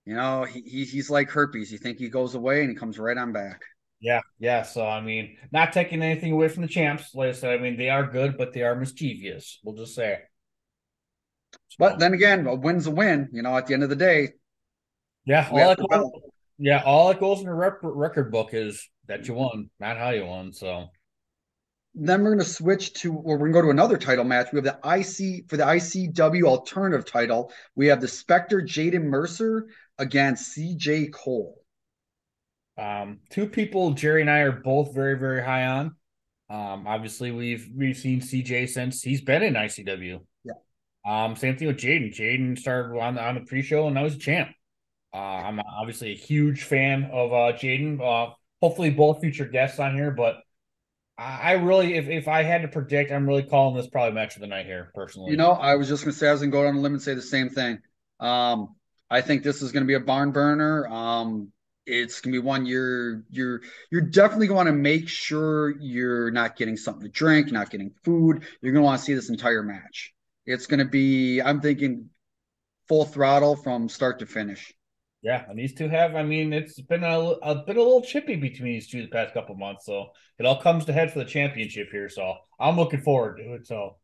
you 0.05 0.15
know, 0.15 0.45
he, 0.45 0.61
he's 0.85 1.11
like 1.11 1.31
herpes. 1.31 1.73
You 1.73 1.79
think 1.79 1.99
he 1.99 2.09
goes 2.09 2.35
away 2.35 2.61
and 2.61 2.71
he 2.71 2.77
comes 2.77 2.99
right 2.99 3.19
on 3.19 3.33
back. 3.33 3.63
Yeah, 4.01 4.21
yeah. 4.39 4.63
So 4.63 4.87
I 4.87 5.01
mean, 5.01 5.39
not 5.51 5.73
taking 5.73 6.03
anything 6.03 6.33
away 6.33 6.49
from 6.49 6.63
the 6.63 6.69
champs. 6.69 7.15
Like 7.15 7.31
I 7.31 7.33
said, 7.33 7.59
I 7.59 7.63
mean 7.63 7.77
they 7.77 7.91
are 7.91 8.07
good, 8.07 8.39
but 8.39 8.53
they 8.53 8.63
are 8.63 8.77
mischievous. 8.77 9.59
We'll 9.65 9.75
just 9.75 9.95
say. 9.95 10.21
But 11.79 11.99
then 11.99 12.15
again, 12.15 12.47
a 12.47 12.55
win's 12.55 12.87
a 12.87 12.91
win. 12.91 13.29
You 13.33 13.43
know, 13.43 13.57
at 13.57 13.67
the 13.67 13.75
end 13.75 13.83
of 13.85 13.89
the 13.91 13.97
day. 13.97 14.31
Yeah, 15.25 15.49
all 15.51 15.69
that 15.69 15.79
goes, 15.91 16.11
yeah, 16.59 16.83
all 16.85 17.09
that 17.09 17.21
goes 17.21 17.41
in 17.41 17.47
the 17.47 17.55
rep- 17.55 17.79
record 17.83 18.33
book 18.33 18.51
is 18.53 18.89
that 19.07 19.29
you 19.29 19.35
won, 19.35 19.71
not 19.79 19.97
how 19.99 20.11
you 20.11 20.25
won. 20.25 20.53
So. 20.53 20.87
then 21.95 22.23
we're 22.23 22.31
going 22.31 22.39
to 22.39 22.45
switch 22.45 22.93
to, 22.95 23.13
or 23.15 23.37
we're 23.37 23.51
going 23.51 23.53
to 23.53 23.59
go 23.61 23.63
to 23.63 23.71
another 23.71 23.99
title 23.99 24.25
match. 24.25 24.49
We 24.53 24.61
have 24.61 24.65
the 24.65 24.79
IC 24.85 25.49
for 25.51 25.57
the 25.57 25.65
ICW 25.65 26.45
alternative 26.45 27.05
title. 27.05 27.53
We 27.75 27.89
have 27.89 28.01
the 28.01 28.09
Spectre 28.09 28.63
Jaden 28.63 29.05
Mercer 29.05 29.67
against 29.99 30.57
CJ 30.57 31.13
Cole. 31.13 31.57
Um, 32.77 33.19
two 33.31 33.49
people 33.49 33.91
Jerry 33.93 34.21
and 34.21 34.31
I 34.31 34.41
are 34.41 34.53
both 34.53 34.95
very, 34.95 35.19
very 35.19 35.43
high 35.43 35.67
on. 35.67 35.87
Um, 36.51 36.87
obviously 36.87 37.33
we've 37.33 37.69
we've 37.75 37.97
seen 37.97 38.21
CJ 38.21 38.69
since 38.71 39.03
he's 39.03 39.21
been 39.21 39.43
in 39.43 39.55
ICW. 39.55 40.21
Um, 41.07 41.37
same 41.37 41.57
thing 41.57 41.69
with 41.69 41.79
Jaden. 41.79 42.15
Jaden 42.15 42.59
started 42.59 42.99
on 42.99 43.15
the 43.15 43.23
on 43.23 43.35
the 43.35 43.41
pre-show 43.43 43.87
and 43.87 43.95
now 43.95 44.05
he's 44.05 44.17
a 44.17 44.19
champ. 44.19 44.51
Uh, 45.15 45.17
I'm 45.17 45.61
obviously 45.61 46.13
a 46.13 46.17
huge 46.17 46.65
fan 46.65 47.05
of 47.05 47.33
uh 47.33 47.57
Jaden. 47.57 48.01
Uh, 48.01 48.35
hopefully 48.61 48.91
both 48.91 49.21
future 49.21 49.47
guests 49.47 49.79
on 49.79 49.95
here, 49.95 50.11
but 50.11 50.37
I 51.21 51.53
really, 51.55 51.95
if, 51.95 52.09
if 52.09 52.29
I 52.29 52.45
had 52.45 52.63
to 52.63 52.69
predict, 52.69 53.11
I'm 53.11 53.27
really 53.27 53.43
calling 53.43 53.75
this 53.77 53.89
probably 53.89 54.15
match 54.15 54.37
of 54.37 54.41
the 54.41 54.47
night 54.47 54.67
here, 54.67 54.93
personally. 54.95 55.33
You 55.33 55.37
know, 55.37 55.51
I 55.51 55.75
was 55.75 55.89
just 55.89 56.05
gonna 56.05 56.13
say 56.13 56.29
I 56.29 56.33
was 56.33 56.41
gonna 56.41 56.53
go 56.53 56.65
on 56.65 56.77
a 56.77 56.81
limb 56.81 56.93
and 56.93 57.03
say 57.03 57.15
the 57.15 57.23
same 57.23 57.49
thing. 57.49 57.81
Um, 58.21 58.77
I 59.11 59.21
think 59.21 59.43
this 59.43 59.61
is 59.61 59.73
gonna 59.73 59.87
be 59.87 59.95
a 59.95 60.01
barn 60.01 60.31
burner. 60.31 60.87
Um, 60.87 61.51
it's 61.87 62.21
gonna 62.21 62.35
be 62.35 62.39
one 62.39 62.67
you're 62.67 63.25
you're 63.31 63.63
you're 63.91 64.03
definitely 64.03 64.47
going 64.47 64.67
to 64.67 64.73
make 64.73 65.09
sure 65.09 65.75
you're 65.81 66.31
not 66.31 66.55
getting 66.55 66.77
something 66.77 67.03
to 67.03 67.09
drink, 67.09 67.51
not 67.51 67.71
getting 67.71 67.91
food. 68.05 68.45
You're 68.61 68.73
gonna 68.73 68.85
want 68.85 69.01
to 69.01 69.05
see 69.05 69.15
this 69.15 69.31
entire 69.31 69.65
match. 69.65 70.15
It's 70.49 70.67
gonna 70.67 70.87
be, 70.87 71.43
I'm 71.43 71.61
thinking, 71.61 72.09
full 72.89 73.05
throttle 73.05 73.55
from 73.55 73.87
start 73.91 74.19
to 74.21 74.27
finish. 74.27 74.73
Yeah, 75.21 75.45
and 75.47 75.59
these 75.59 75.75
two 75.75 75.91
have. 75.91 76.17
I 76.17 76.23
mean, 76.23 76.55
it's 76.55 76.81
been 76.81 77.05
a, 77.05 77.19
a 77.19 77.63
been 77.67 77.77
a 77.77 77.83
little 77.83 78.01
chippy 78.01 78.37
between 78.37 78.73
these 78.73 78.89
two 78.89 79.03
the 79.03 79.09
past 79.09 79.35
couple 79.35 79.57
months, 79.57 79.85
so 79.85 80.07
it 80.39 80.47
all 80.47 80.59
comes 80.59 80.87
to 80.87 80.95
head 80.95 81.13
for 81.13 81.19
the 81.19 81.27
championship 81.27 81.89
here. 81.93 82.09
So 82.09 82.35
I'm 82.59 82.77
looking 82.77 83.03
forward 83.03 83.37
to 83.37 83.55
it. 83.55 83.67
So 83.67 83.97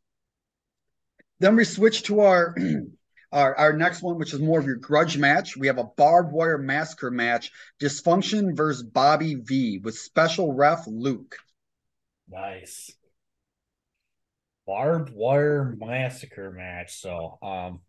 then 1.40 1.56
we 1.56 1.64
switch 1.64 2.02
to 2.04 2.20
our 2.20 2.54
our, 3.32 3.56
our 3.56 3.72
next 3.72 4.02
one, 4.02 4.18
which 4.18 4.34
is 4.34 4.40
more 4.40 4.58
of 4.58 4.66
your 4.66 4.76
grudge 4.76 5.16
match. 5.16 5.56
We 5.56 5.68
have 5.68 5.78
a 5.78 5.88
barbed 5.96 6.30
wire 6.30 6.58
massacre 6.58 7.10
match: 7.10 7.52
Dysfunction 7.80 8.54
versus 8.54 8.82
Bobby 8.82 9.36
V 9.36 9.78
with 9.82 9.96
special 9.96 10.52
ref 10.52 10.86
Luke. 10.86 11.36
Nice 12.28 12.94
barbed 14.66 15.10
wire 15.14 15.76
massacre 15.78 16.50
match. 16.50 17.00
So 17.00 17.38
um 17.42 17.80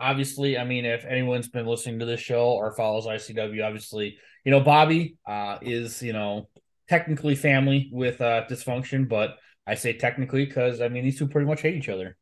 obviously, 0.00 0.58
I 0.58 0.64
mean, 0.64 0.84
if 0.84 1.04
anyone's 1.04 1.48
been 1.48 1.66
listening 1.66 1.98
to 2.00 2.06
this 2.06 2.20
show 2.20 2.52
or 2.52 2.72
follows 2.72 3.06
ICW, 3.06 3.64
obviously, 3.64 4.16
you 4.44 4.50
know, 4.50 4.60
Bobby 4.60 5.16
uh, 5.26 5.58
is, 5.60 6.02
you 6.02 6.14
know, 6.14 6.48
technically 6.88 7.34
family 7.34 7.90
with 7.92 8.20
uh, 8.20 8.44
dysfunction, 8.50 9.08
but 9.08 9.36
I 9.66 9.74
say 9.74 9.92
technically 9.92 10.46
because 10.46 10.80
I 10.80 10.88
mean 10.88 11.04
these 11.04 11.18
two 11.18 11.28
pretty 11.28 11.46
much 11.46 11.60
hate 11.60 11.76
each 11.76 11.88
other. 11.88 12.16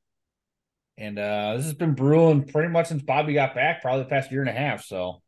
And 0.99 1.19
uh, 1.19 1.55
this 1.57 1.65
has 1.65 1.75
been 1.75 1.95
brewing 1.95 2.45
pretty 2.45 2.69
much 2.69 2.89
since 2.89 3.03
Bobby 3.03 3.33
got 3.33 3.55
back, 3.55 3.81
probably 3.81 4.03
the 4.03 4.11
past 4.11 4.33
year 4.33 4.41
and 4.41 4.51
a 4.51 4.53
half. 4.53 4.85
So, 4.85 5.23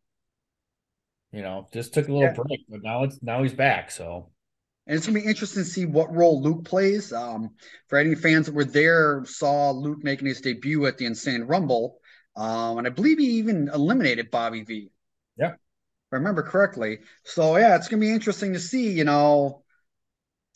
you 1.32 1.42
know, 1.42 1.68
just 1.72 1.94
took 1.94 2.08
a 2.08 2.12
little 2.12 2.26
yeah. 2.28 2.34
break, 2.34 2.66
but 2.68 2.82
now 2.82 3.04
it's 3.04 3.22
now 3.22 3.42
he's 3.42 3.54
back. 3.54 3.92
So 3.92 4.32
and 4.86 4.96
it's 4.96 5.06
gonna 5.06 5.20
be 5.20 5.26
interesting 5.26 5.62
to 5.62 5.68
see 5.68 5.86
what 5.86 6.14
role 6.14 6.42
Luke 6.42 6.64
plays. 6.64 7.12
Um, 7.12 7.50
for 7.88 7.98
any 7.98 8.14
fans 8.14 8.46
that 8.46 8.54
were 8.54 8.64
there, 8.64 9.22
saw 9.24 9.70
Luke 9.70 10.02
making 10.02 10.26
his 10.26 10.40
debut 10.40 10.86
at 10.86 10.98
the 10.98 11.06
Insane 11.06 11.42
Rumble. 11.42 11.98
Um, 12.36 12.78
and 12.78 12.86
I 12.86 12.90
believe 12.90 13.18
he 13.18 13.26
even 13.38 13.68
eliminated 13.72 14.30
Bobby 14.30 14.62
V. 14.62 14.90
Yeah. 15.36 15.52
If 15.52 16.12
I 16.12 16.16
remember 16.16 16.42
correctly. 16.42 17.00
So 17.24 17.56
yeah, 17.56 17.76
it's 17.76 17.88
gonna 17.88 18.00
be 18.00 18.10
interesting 18.10 18.52
to 18.54 18.60
see, 18.60 18.92
you 18.92 19.04
know. 19.04 19.62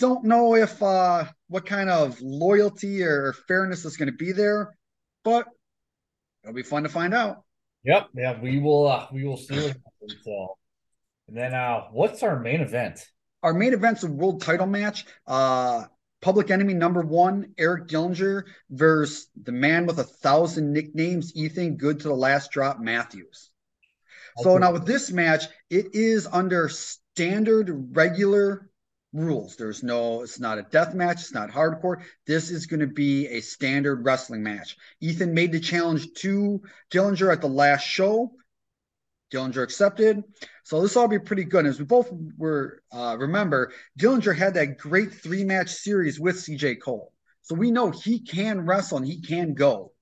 Don't 0.01 0.25
know 0.25 0.57
if 0.57 0.83
uh 0.83 1.27
what 1.47 1.67
kind 1.67 1.89
of 1.89 2.21
loyalty 2.21 3.05
or 3.05 3.33
fairness 3.47 3.85
is 3.85 3.97
gonna 3.97 4.11
be 4.13 4.33
there, 4.33 4.77
but 5.23 5.47
it'll 6.43 6.55
be 6.55 6.65
fun 6.65 6.83
to 6.83 6.89
find 6.89 7.15
out. 7.15 7.45
Yep, 7.85 8.09
yeah, 8.15 8.41
we 8.41 8.59
will 8.59 8.89
uh 8.89 9.07
we 9.13 9.25
will 9.25 9.37
see 9.37 9.55
what 9.55 9.67
happens. 9.67 10.25
So 10.25 10.59
and 11.29 11.37
then 11.37 11.55
uh 11.55 11.83
what's 11.93 12.25
our 12.25 12.41
main 12.41 12.61
event? 12.61 13.07
Our 13.45 13.55
main 13.55 13.75
event's 13.75 14.03
a 14.03 14.09
world 14.09 14.43
title 14.43 14.67
match. 14.67 15.07
Uh 15.27 15.85
Public 16.25 16.51
Enemy 16.51 16.73
number 16.73 17.03
one, 17.03 17.53
Eric 17.59 17.87
Dillinger 17.87 18.45
versus 18.71 19.29
the 19.37 19.53
man 19.53 19.85
with 19.85 19.99
a 19.99 20.05
thousand 20.05 20.73
nicknames, 20.73 21.37
Ethan 21.37 21.77
Good 21.77 22.01
to 22.01 22.09
the 22.09 22.15
last 22.15 22.51
drop, 22.51 22.81
Matthews. 22.81 23.51
So 24.39 24.53
okay. 24.53 24.61
now 24.61 24.73
with 24.73 24.87
this 24.87 25.13
match, 25.13 25.45
it 25.69 25.95
is 25.95 26.27
under 26.27 26.71
standard 26.71 27.95
regular 27.95 28.71
rules. 29.13 29.57
There's 29.57 29.83
no, 29.83 30.23
it's 30.23 30.41
not 30.41 30.59
a 30.59 30.63
death 30.63 30.95
match, 30.95 31.21
it's 31.21 31.35
not 31.35 31.51
hardcore. 31.51 32.03
This 32.27 32.51
is 32.51 32.65
going 32.65 32.81
to 32.81 32.87
be 32.87 33.29
a 33.29 33.41
standard 33.41 34.05
wrestling 34.07 34.43
match. 34.43 34.79
Ethan 35.01 35.35
made 35.35 35.53
the 35.53 35.61
challenge 35.61 36.11
to 36.15 36.63
Dillinger 36.91 37.31
at 37.31 37.43
the 37.43 37.49
last 37.49 37.83
show. 37.83 38.33
Dillinger 39.35 39.63
accepted. 39.63 40.23
So 40.63 40.81
this 40.81 40.97
all 40.97 41.09
be 41.09 41.19
pretty 41.19 41.45
good. 41.45 41.67
As 41.67 41.79
we 41.79 41.85
both 41.85 42.11
were 42.39 42.83
uh, 42.93 43.17
remember, 43.19 43.73
Dillinger 43.99 44.37
had 44.37 44.55
that 44.55 44.79
great 44.79 45.13
three 45.13 45.45
match 45.45 45.71
series 45.71 46.21
with 46.21 46.37
CJ 46.37 46.81
Cole. 46.81 47.13
So 47.43 47.55
we 47.55 47.71
know 47.71 47.91
he 47.91 48.21
can 48.21 48.65
wrestle 48.65 48.99
and 48.99 49.07
he 49.07 49.21
can 49.21 49.55
go. 49.55 49.93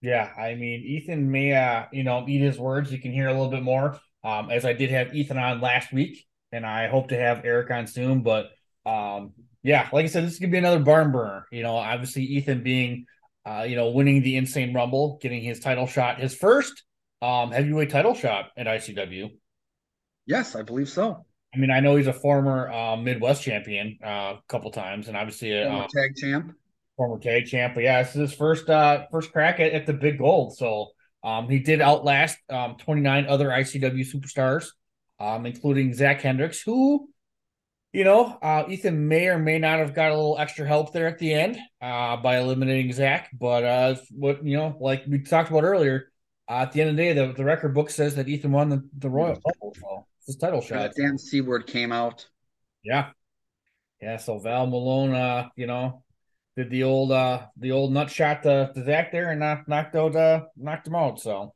Yeah, 0.00 0.30
I 0.38 0.54
mean 0.54 0.82
Ethan 0.84 1.30
may 1.30 1.52
uh, 1.54 1.86
you 1.92 2.04
know 2.04 2.24
eat 2.28 2.40
his 2.40 2.58
words. 2.58 2.92
You 2.92 2.98
can 2.98 3.12
hear 3.12 3.28
a 3.28 3.32
little 3.32 3.50
bit 3.50 3.62
more. 3.62 3.98
Um, 4.24 4.50
as 4.50 4.64
I 4.64 4.72
did 4.72 4.90
have 4.90 5.14
Ethan 5.14 5.38
on 5.38 5.60
last 5.60 5.92
week, 5.92 6.26
and 6.52 6.66
I 6.66 6.88
hope 6.88 7.08
to 7.08 7.16
have 7.16 7.44
Eric 7.44 7.70
on 7.70 7.86
soon. 7.86 8.22
But 8.22 8.50
um, 8.84 9.32
yeah, 9.62 9.88
like 9.92 10.04
I 10.04 10.08
said, 10.08 10.24
this 10.24 10.34
is 10.34 10.38
gonna 10.38 10.52
be 10.52 10.58
another 10.58 10.80
barn 10.80 11.12
burner. 11.12 11.46
You 11.50 11.62
know, 11.62 11.76
obviously 11.76 12.24
Ethan 12.24 12.62
being 12.62 13.06
uh, 13.48 13.62
you 13.62 13.76
know, 13.76 13.90
winning 13.90 14.22
the 14.22 14.36
insane 14.36 14.74
rumble, 14.74 15.18
getting 15.22 15.42
his 15.42 15.60
title 15.60 15.86
shot, 15.86 16.20
his 16.20 16.34
first 16.34 16.82
um, 17.22 17.50
heavyweight 17.50 17.90
title 17.90 18.14
shot 18.14 18.50
at 18.56 18.66
ICW. 18.66 19.30
Yes, 20.26 20.54
I 20.54 20.62
believe 20.62 20.88
so. 20.88 21.24
I 21.54 21.58
mean, 21.58 21.70
I 21.70 21.80
know 21.80 21.96
he's 21.96 22.06
a 22.06 22.12
former 22.12 22.70
uh, 22.70 22.96
Midwest 22.96 23.42
champion 23.42 23.98
uh, 24.04 24.34
a 24.36 24.42
couple 24.48 24.70
times, 24.70 25.08
and 25.08 25.16
obviously 25.16 25.58
a 25.58 25.64
former 25.64 25.84
uh, 25.84 25.88
tag 25.94 26.16
champ. 26.16 26.52
Former 26.96 27.18
tag 27.18 27.46
champ, 27.46 27.74
but 27.74 27.84
yeah, 27.84 28.02
this 28.02 28.14
is 28.14 28.30
his 28.30 28.34
first 28.34 28.68
uh, 28.68 29.06
first 29.10 29.32
crack 29.32 29.60
at, 29.60 29.72
at 29.72 29.86
the 29.86 29.92
big 29.92 30.18
gold. 30.18 30.56
So 30.56 30.88
um, 31.24 31.48
he 31.48 31.58
did 31.58 31.80
outlast 31.80 32.38
um, 32.50 32.76
29 32.76 33.26
other 33.26 33.48
ICW 33.48 34.06
superstars, 34.12 34.68
um, 35.18 35.46
including 35.46 35.94
Zach 35.94 36.20
Hendricks, 36.20 36.60
who, 36.60 37.08
you 37.92 38.04
know, 38.04 38.36
uh, 38.42 38.64
Ethan 38.68 39.08
may 39.08 39.28
or 39.28 39.38
may 39.38 39.58
not 39.58 39.78
have 39.78 39.94
got 39.94 40.10
a 40.10 40.14
little 40.14 40.38
extra 40.38 40.66
help 40.66 40.92
there 40.92 41.06
at 41.06 41.18
the 41.18 41.32
end 41.32 41.58
uh, 41.80 42.16
by 42.18 42.38
eliminating 42.38 42.92
Zach. 42.92 43.30
But 43.32 43.64
uh, 43.64 43.94
what 44.10 44.44
you 44.44 44.56
know, 44.56 44.76
like 44.78 45.04
we 45.08 45.20
talked 45.20 45.50
about 45.50 45.64
earlier, 45.64 46.10
uh, 46.48 46.62
at 46.62 46.72
the 46.72 46.80
end 46.80 46.90
of 46.90 46.96
the 46.96 47.02
day, 47.02 47.12
the, 47.12 47.32
the 47.32 47.44
record 47.44 47.74
book 47.74 47.90
says 47.90 48.14
that 48.16 48.28
Ethan 48.28 48.52
won 48.52 48.68
the, 48.68 48.88
the 48.98 49.10
Royal 49.10 49.40
Rumble. 49.44 49.74
So 49.80 50.06
his 50.26 50.36
title 50.36 50.60
shot. 50.60 50.78
That 50.78 50.94
damn 50.96 51.18
C 51.18 51.42
came 51.66 51.92
out. 51.92 52.26
Yeah. 52.82 53.10
Yeah. 54.00 54.16
So 54.16 54.38
Val 54.38 54.66
Malone, 54.66 55.14
uh, 55.14 55.48
you 55.56 55.66
know, 55.66 56.02
did 56.56 56.70
the 56.70 56.84
old 56.84 57.12
uh 57.12 57.46
the 57.56 57.72
old 57.72 57.92
nut 57.92 58.10
shot 58.10 58.42
to, 58.42 58.72
to 58.74 58.84
Zach 58.84 59.12
there 59.12 59.30
and 59.30 59.40
knocked 59.40 59.68
knocked 59.68 59.94
out 59.94 60.16
uh 60.16 60.42
knocked 60.56 60.88
him 60.88 60.96
out. 60.96 61.20
So 61.20 61.54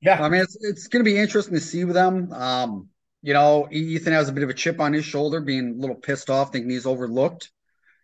yeah. 0.00 0.22
I 0.22 0.28
mean 0.28 0.42
it's 0.42 0.56
it's 0.60 0.86
gonna 0.88 1.04
be 1.04 1.18
interesting 1.18 1.54
to 1.54 1.60
see 1.60 1.84
with 1.84 1.94
them. 1.94 2.32
Um, 2.32 2.88
you 3.22 3.34
know, 3.34 3.68
Ethan 3.70 4.12
has 4.12 4.28
a 4.28 4.32
bit 4.32 4.42
of 4.42 4.50
a 4.50 4.54
chip 4.54 4.80
on 4.80 4.92
his 4.92 5.04
shoulder, 5.04 5.40
being 5.40 5.76
a 5.76 5.80
little 5.80 5.96
pissed 5.96 6.28
off, 6.28 6.52
thinking 6.52 6.70
he's 6.70 6.86
overlooked. 6.86 7.50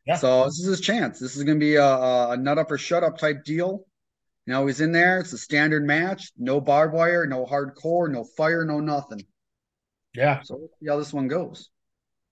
Yeah. 0.06 0.16
So 0.16 0.44
this 0.44 0.60
is 0.60 0.66
his 0.66 0.80
chance. 0.80 1.18
This 1.18 1.36
is 1.36 1.42
going 1.42 1.58
to 1.58 1.60
be 1.60 1.74
a, 1.74 1.84
a 1.84 2.36
nut 2.36 2.56
up 2.56 2.70
or 2.70 2.78
shut 2.78 3.02
up 3.02 3.18
type 3.18 3.44
deal. 3.44 3.84
Know, 4.48 4.66
he's 4.66 4.80
in 4.80 4.92
there. 4.92 5.20
It's 5.20 5.34
a 5.34 5.38
standard 5.38 5.84
match. 5.84 6.32
No 6.38 6.58
barbed 6.58 6.94
wire, 6.94 7.26
no 7.26 7.44
hardcore, 7.44 8.10
no 8.10 8.24
fire, 8.24 8.64
no 8.64 8.80
nothing. 8.80 9.26
Yeah. 10.14 10.40
So 10.40 10.56
let's 10.56 10.72
see 10.80 10.88
how 10.88 10.96
this 10.96 11.12
one 11.12 11.28
goes. 11.28 11.68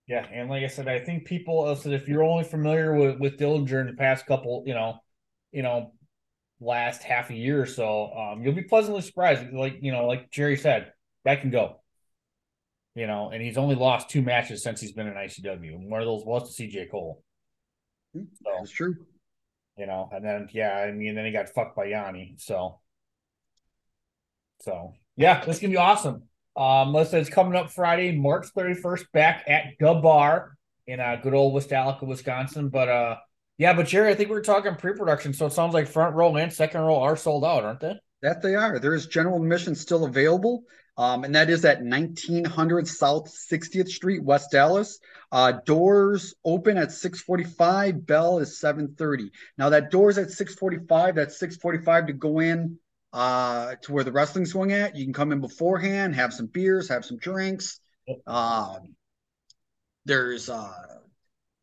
Yeah, 0.07 0.25
and 0.33 0.49
like 0.49 0.63
I 0.63 0.67
said, 0.67 0.87
I 0.87 0.97
think 0.97 1.25
people 1.25 1.75
said 1.75 1.93
if 1.93 2.07
you're 2.07 2.23
only 2.23 2.43
familiar 2.43 2.95
with 2.95 3.19
with 3.19 3.37
Dillinger 3.37 3.81
in 3.81 3.85
the 3.85 3.93
past 3.93 4.25
couple, 4.25 4.63
you 4.65 4.73
know, 4.73 4.97
you 5.51 5.61
know, 5.61 5.93
last 6.59 7.03
half 7.03 7.29
a 7.29 7.35
year 7.35 7.61
or 7.61 7.67
so, 7.67 8.11
um, 8.13 8.41
you'll 8.41 8.55
be 8.55 8.63
pleasantly 8.63 9.03
surprised. 9.03 9.53
Like 9.53 9.77
you 9.81 9.91
know, 9.91 10.07
like 10.07 10.31
Jerry 10.31 10.57
said, 10.57 10.91
that 11.23 11.41
can 11.41 11.51
go. 11.51 11.81
You 12.95 13.05
know, 13.05 13.29
and 13.29 13.43
he's 13.43 13.59
only 13.59 13.75
lost 13.75 14.09
two 14.09 14.23
matches 14.23 14.63
since 14.63 14.81
he's 14.81 14.93
been 14.93 15.05
in 15.05 15.13
ICW. 15.13 15.87
One 15.87 16.01
of 16.01 16.07
those 16.07 16.25
was 16.25 16.55
to 16.55 16.63
CJ 16.63 16.89
Cole. 16.89 17.21
Hmm, 18.15 18.23
so, 18.43 18.51
That's 18.57 18.71
true 18.71 18.95
you 19.77 19.85
know, 19.85 20.09
and 20.11 20.23
then 20.23 20.49
yeah, 20.51 20.75
I 20.75 20.91
mean, 20.91 21.15
then 21.15 21.25
he 21.25 21.31
got 21.31 21.49
fucked 21.49 21.75
by 21.75 21.85
Yanni. 21.85 22.35
So, 22.37 22.79
so 24.61 24.93
yeah, 25.15 25.43
this 25.45 25.59
gonna 25.59 25.71
be 25.71 25.77
awesome. 25.77 26.23
Um, 26.55 26.93
listen, 26.93 27.19
it's 27.19 27.29
coming 27.29 27.55
up 27.55 27.69
Friday, 27.71 28.17
March 28.17 28.47
31st, 28.55 29.11
back 29.13 29.43
at 29.47 29.65
the 29.79 29.93
bar 29.93 30.57
in 30.87 30.99
uh, 30.99 31.17
good 31.21 31.35
old 31.35 31.53
West 31.53 31.69
Westalica, 31.69 32.07
Wisconsin. 32.07 32.69
But 32.69 32.89
uh, 32.89 33.17
yeah, 33.57 33.73
but 33.73 33.87
Jerry, 33.87 34.11
I 34.11 34.15
think 34.15 34.29
we 34.29 34.37
are 34.37 34.41
talking 34.41 34.75
pre-production, 34.75 35.33
so 35.33 35.45
it 35.45 35.53
sounds 35.53 35.73
like 35.73 35.87
front 35.87 36.15
row 36.15 36.35
and 36.35 36.51
second 36.51 36.81
row 36.81 36.99
are 37.01 37.15
sold 37.15 37.45
out, 37.45 37.63
aren't 37.63 37.81
they? 37.81 37.93
That 38.23 38.41
they 38.41 38.55
are. 38.55 38.79
There 38.79 38.95
is 38.95 39.05
general 39.05 39.41
admission 39.41 39.75
still 39.75 40.05
available. 40.05 40.63
Um, 40.97 41.23
and 41.23 41.35
that 41.35 41.49
is 41.49 41.63
at 41.63 41.83
1900 41.83 42.87
South 42.87 43.29
60th 43.29 43.89
Street, 43.89 44.23
West 44.23 44.55
Allis. 44.55 44.99
Uh, 45.31 45.53
doors 45.65 46.33
open 46.43 46.77
at 46.77 46.91
6:45. 46.91 48.05
Bell 48.05 48.39
is 48.39 48.59
7:30. 48.59 49.31
Now 49.57 49.69
that 49.69 49.91
doors 49.91 50.17
at 50.17 50.31
6:45. 50.31 51.15
That's 51.15 51.37
6:45 51.37 52.07
to 52.07 52.13
go 52.13 52.39
in 52.39 52.79
uh, 53.13 53.75
to 53.81 53.91
where 53.91 54.03
the 54.03 54.11
wrestling 54.11 54.45
swing 54.45 54.71
at. 54.71 54.95
You 54.95 55.05
can 55.05 55.13
come 55.13 55.31
in 55.31 55.41
beforehand, 55.41 56.15
have 56.15 56.33
some 56.33 56.47
beers, 56.47 56.89
have 56.89 57.05
some 57.05 57.17
drinks. 57.17 57.79
Um, 58.25 58.95
there's 60.05 60.49
uh, 60.49 60.73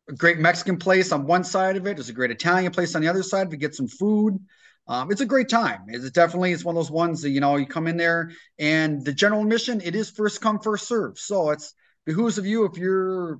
a 0.07 0.13
great 0.13 0.37
Mexican 0.37 0.77
place 0.77 1.11
on 1.11 1.25
one 1.25 1.43
side 1.43 1.77
of 1.77 1.87
it. 1.87 1.95
There's 1.95 2.09
a 2.09 2.13
great 2.13 2.31
Italian 2.31 2.71
place 2.71 2.95
on 2.95 3.01
the 3.01 3.07
other 3.07 3.23
side 3.23 3.51
to 3.51 3.57
get 3.57 3.75
some 3.75 3.87
food. 3.87 4.39
Um, 4.87 5.11
it's 5.11 5.21
a 5.21 5.25
great 5.25 5.49
time. 5.49 5.85
It's 5.87 6.11
definitely 6.11 6.51
it's 6.51 6.63
one 6.63 6.75
of 6.75 6.83
those 6.83 6.91
ones 6.91 7.21
that 7.23 7.29
you 7.29 7.39
know 7.39 7.55
you 7.55 7.65
come 7.65 7.87
in 7.87 7.97
there 7.97 8.31
and 8.59 9.03
the 9.03 9.13
general 9.13 9.41
admission 9.41 9.81
it 9.81 9.95
is 9.95 10.11
first 10.11 10.41
come 10.41 10.59
first 10.59 10.87
serve. 10.87 11.17
So 11.17 11.49
it's 11.49 11.73
behooves 12.05 12.37
of 12.37 12.45
you 12.45 12.65
if 12.65 12.77
you're 12.77 13.39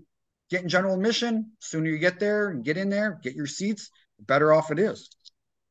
getting 0.50 0.70
general 0.70 0.96
admission, 0.96 1.52
sooner 1.60 1.90
you 1.90 2.00
get 2.00 2.20
there 2.20 2.50
and 2.50 2.64
get 2.64 2.78
in 2.78 2.90
there, 2.90 3.20
get 3.22 3.36
your 3.36 3.46
seats, 3.48 3.92
better 4.20 4.54
off 4.54 4.72
it 4.72 4.80
is. 4.80 5.10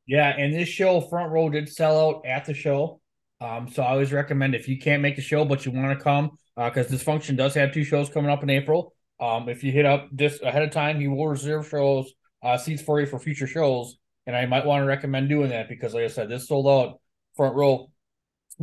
Yeah, 0.07 0.28
and 0.28 0.54
this 0.54 0.69
show 0.69 1.00
front 1.00 1.33
row 1.33 1.49
did 1.49 1.69
sell 1.69 1.99
out 2.09 2.26
at 2.26 2.45
the 2.45 2.54
show. 2.54 3.00
Um, 3.40 3.69
so 3.69 3.83
I 3.83 3.90
always 3.90 4.12
recommend 4.12 4.54
if 4.54 4.69
you 4.69 4.78
can't 4.78 5.02
make 5.02 5.16
the 5.16 5.23
show 5.23 5.45
but 5.45 5.66
you 5.66 5.73
want 5.73 5.99
to 5.99 6.02
come, 6.02 6.38
because 6.57 6.87
uh, 6.87 6.97
Dysfunction 6.97 7.37
does 7.37 7.54
have 7.54 7.73
two 7.73 7.85
shows 7.85 8.09
coming 8.09 8.31
up 8.31 8.43
in 8.43 8.50
April. 8.50 8.95
Um, 9.21 9.49
if 9.49 9.64
you 9.64 9.73
hit 9.73 9.87
up 9.87 10.09
just 10.14 10.43
ahead 10.43 10.62
of 10.62 10.71
time, 10.71 11.00
he 11.00 11.09
will 11.09 11.28
reserve 11.28 11.69
shows, 11.69 12.12
uh, 12.43 12.59
seats 12.59 12.83
for 12.83 13.00
you 13.00 13.07
for 13.07 13.19
future 13.19 13.47
shows. 13.47 13.97
And 14.26 14.35
I 14.35 14.47
might 14.47 14.64
want 14.64 14.83
to 14.83 14.87
recommend 14.87 15.28
doing 15.28 15.50
that 15.50 15.69
because, 15.69 15.95
like 15.95 16.04
I 16.04 16.09
said, 16.09 16.28
this 16.28 16.49
sold 16.49 16.66
out 16.66 17.00
front 17.37 17.54
row 17.54 17.90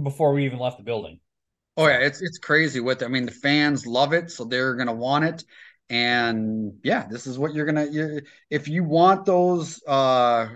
before 0.02 0.34
we 0.34 0.46
even 0.46 0.60
left 0.60 0.78
the 0.78 0.84
building. 0.84 1.20
Oh 1.78 1.88
yeah, 1.88 2.00
it's 2.00 2.22
it's 2.22 2.38
crazy 2.38 2.80
with. 2.80 3.04
I 3.04 3.08
mean, 3.08 3.26
the 3.26 3.32
fans 3.32 3.86
love 3.86 4.14
it, 4.14 4.32
so 4.32 4.44
they're 4.44 4.76
gonna 4.76 4.94
want 4.94 5.26
it. 5.26 5.44
And 5.90 6.74
yeah, 6.84 7.06
this 7.10 7.28
is 7.28 7.38
what 7.38 7.54
you're 7.54 7.66
gonna. 7.66 7.86
You, 7.86 8.22
if 8.50 8.68
you 8.68 8.84
want 8.84 9.26
those 9.26 9.82
uh 9.86 10.50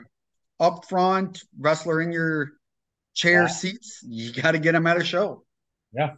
up 0.60 0.86
front 0.90 1.44
wrestler 1.60 2.02
in 2.02 2.12
your 2.12 2.54
chair 3.14 3.44
yeah. 3.44 3.48
seats, 3.48 4.02
you 4.08 4.34
got 4.34 4.52
to 4.52 4.60
get 4.60 4.72
them 4.72 4.88
at 4.88 4.98
a 4.98 5.04
show. 5.04 5.46
Yeah, 5.94 6.14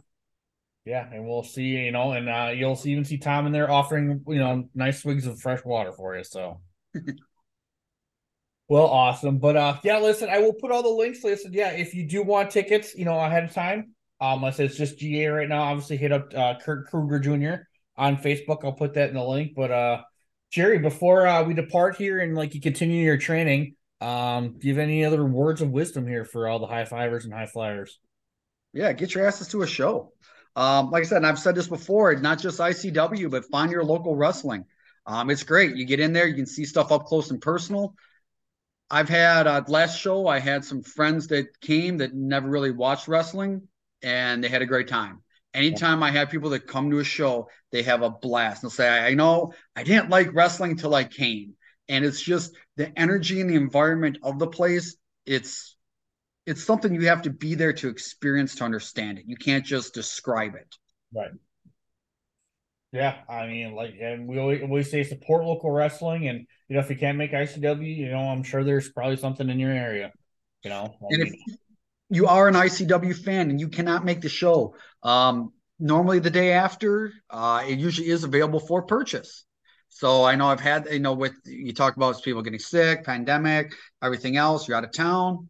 yeah, 0.84 1.08
and 1.12 1.28
we'll 1.28 1.44
see. 1.44 1.62
You 1.62 1.92
know, 1.92 2.12
and 2.12 2.28
uh, 2.28 2.52
you'll 2.54 2.76
see, 2.76 2.92
even 2.92 3.04
see 3.04 3.18
Tom 3.18 3.46
in 3.46 3.52
there 3.52 3.70
offering 3.70 4.24
you 4.26 4.38
know 4.38 4.68
nice 4.74 5.02
swigs 5.02 5.26
of 5.26 5.40
fresh 5.40 5.64
water 5.64 5.92
for 5.92 6.16
you. 6.16 6.24
So. 6.24 6.60
Well, 8.68 8.86
awesome. 8.86 9.38
But 9.38 9.56
uh 9.56 9.78
yeah, 9.82 9.98
listen, 9.98 10.28
I 10.28 10.38
will 10.38 10.52
put 10.52 10.70
all 10.70 10.82
the 10.82 10.88
links. 10.88 11.24
Listen, 11.24 11.52
yeah, 11.52 11.70
if 11.70 11.94
you 11.94 12.06
do 12.06 12.22
want 12.22 12.50
tickets, 12.50 12.94
you 12.94 13.04
know, 13.04 13.18
ahead 13.18 13.44
of 13.44 13.52
time, 13.52 13.94
um, 14.20 14.44
said 14.52 14.66
it's 14.66 14.76
just 14.76 14.98
GA 14.98 15.26
right 15.28 15.48
now. 15.48 15.62
Obviously, 15.62 15.96
hit 15.96 16.12
up 16.12 16.32
uh 16.34 16.54
Kurt 16.62 16.86
Krueger 16.88 17.18
Jr. 17.18 17.62
on 17.96 18.16
Facebook. 18.18 18.64
I'll 18.64 18.72
put 18.72 18.94
that 18.94 19.08
in 19.08 19.14
the 19.14 19.24
link. 19.24 19.52
But 19.56 19.70
uh 19.70 20.02
Jerry, 20.50 20.78
before 20.78 21.26
uh, 21.26 21.42
we 21.44 21.52
depart 21.52 21.96
here 21.96 22.20
and 22.20 22.34
like 22.34 22.54
you 22.54 22.60
continue 22.60 23.04
your 23.04 23.18
training, 23.18 23.74
um, 24.00 24.56
do 24.58 24.66
you 24.66 24.74
have 24.74 24.82
any 24.82 25.04
other 25.04 25.24
words 25.24 25.60
of 25.60 25.70
wisdom 25.70 26.06
here 26.06 26.24
for 26.24 26.48
all 26.48 26.58
the 26.58 26.66
high 26.66 26.86
fivers 26.86 27.24
and 27.26 27.34
high 27.34 27.46
flyers? 27.46 27.98
Yeah, 28.72 28.92
get 28.94 29.14
your 29.14 29.26
asses 29.26 29.48
to 29.48 29.60
a 29.62 29.66
show. 29.66 30.12
Um, 30.56 30.90
like 30.90 31.02
I 31.02 31.06
said, 31.06 31.18
and 31.18 31.26
I've 31.26 31.38
said 31.38 31.54
this 31.54 31.68
before, 31.68 32.14
not 32.16 32.38
just 32.38 32.60
ICW, 32.60 33.30
but 33.30 33.44
find 33.44 33.70
your 33.70 33.84
local 33.84 34.16
wrestling. 34.16 34.64
Um, 35.04 35.28
it's 35.28 35.42
great. 35.42 35.76
You 35.76 35.84
get 35.84 36.00
in 36.00 36.14
there, 36.14 36.26
you 36.26 36.34
can 36.34 36.46
see 36.46 36.64
stuff 36.64 36.90
up 36.90 37.04
close 37.04 37.30
and 37.30 37.40
personal. 37.40 37.94
I've 38.90 39.08
had 39.08 39.46
uh, 39.46 39.62
last 39.68 39.98
show. 39.98 40.26
I 40.26 40.38
had 40.38 40.64
some 40.64 40.82
friends 40.82 41.26
that 41.28 41.60
came 41.60 41.98
that 41.98 42.14
never 42.14 42.48
really 42.48 42.70
watched 42.70 43.08
wrestling, 43.08 43.68
and 44.02 44.42
they 44.42 44.48
had 44.48 44.62
a 44.62 44.66
great 44.66 44.88
time. 44.88 45.22
Anytime 45.54 46.02
I 46.02 46.10
have 46.10 46.30
people 46.30 46.50
that 46.50 46.66
come 46.66 46.90
to 46.90 46.98
a 46.98 47.04
show, 47.04 47.48
they 47.72 47.82
have 47.82 48.02
a 48.02 48.10
blast. 48.10 48.62
They'll 48.62 48.70
say, 48.70 48.88
"I 48.88 49.14
know 49.14 49.52
I 49.74 49.82
didn't 49.82 50.10
like 50.10 50.34
wrestling 50.34 50.76
till 50.76 50.94
I 50.94 51.04
came," 51.04 51.54
and 51.88 52.04
it's 52.04 52.20
just 52.20 52.54
the 52.76 52.96
energy 52.98 53.40
and 53.40 53.50
the 53.50 53.56
environment 53.56 54.18
of 54.22 54.38
the 54.38 54.46
place. 54.46 54.96
It's 55.26 55.76
it's 56.46 56.64
something 56.64 56.94
you 56.94 57.08
have 57.08 57.22
to 57.22 57.30
be 57.30 57.54
there 57.54 57.74
to 57.74 57.88
experience 57.88 58.54
to 58.56 58.64
understand 58.64 59.18
it. 59.18 59.24
You 59.26 59.36
can't 59.36 59.66
just 59.66 59.92
describe 59.92 60.54
it. 60.54 60.76
Right. 61.14 61.32
Yeah, 62.92 63.18
I 63.28 63.46
mean, 63.46 63.74
like, 63.74 63.94
and 64.00 64.26
we 64.26 64.38
always, 64.38 64.62
we 64.66 64.82
say 64.82 65.04
support 65.04 65.44
local 65.44 65.70
wrestling, 65.70 66.26
and 66.26 66.46
you 66.68 66.74
know, 66.74 66.80
if 66.80 66.88
you 66.88 66.96
can't 66.96 67.18
make 67.18 67.34
ICW, 67.34 67.94
you 67.94 68.10
know, 68.10 68.18
I'm 68.18 68.42
sure 68.42 68.64
there's 68.64 68.88
probably 68.88 69.16
something 69.16 69.48
in 69.48 69.58
your 69.58 69.70
area. 69.72 70.10
You 70.64 70.70
know, 70.70 70.96
I 71.02 71.06
and 71.10 71.22
mean, 71.22 71.32
if 71.46 71.56
you 72.10 72.26
are 72.26 72.48
an 72.48 72.56
ICW 72.56 73.12
fan 73.12 73.50
and 73.50 73.60
you 73.60 73.68
cannot 73.68 74.06
make 74.06 74.22
the 74.22 74.30
show, 74.30 74.74
um, 75.02 75.52
normally 75.78 76.18
the 76.18 76.30
day 76.30 76.52
after, 76.52 77.12
uh, 77.28 77.62
it 77.68 77.78
usually 77.78 78.08
is 78.08 78.24
available 78.24 78.60
for 78.60 78.82
purchase. 78.82 79.44
So 79.90 80.24
I 80.24 80.34
know 80.34 80.46
I've 80.46 80.60
had, 80.60 80.88
you 80.90 80.98
know, 80.98 81.12
with 81.12 81.34
you 81.44 81.74
talk 81.74 81.96
about 81.96 82.22
people 82.22 82.42
getting 82.42 82.58
sick, 82.58 83.04
pandemic, 83.04 83.72
everything 84.02 84.36
else, 84.38 84.66
you're 84.66 84.76
out 84.76 84.84
of 84.84 84.92
town. 84.92 85.48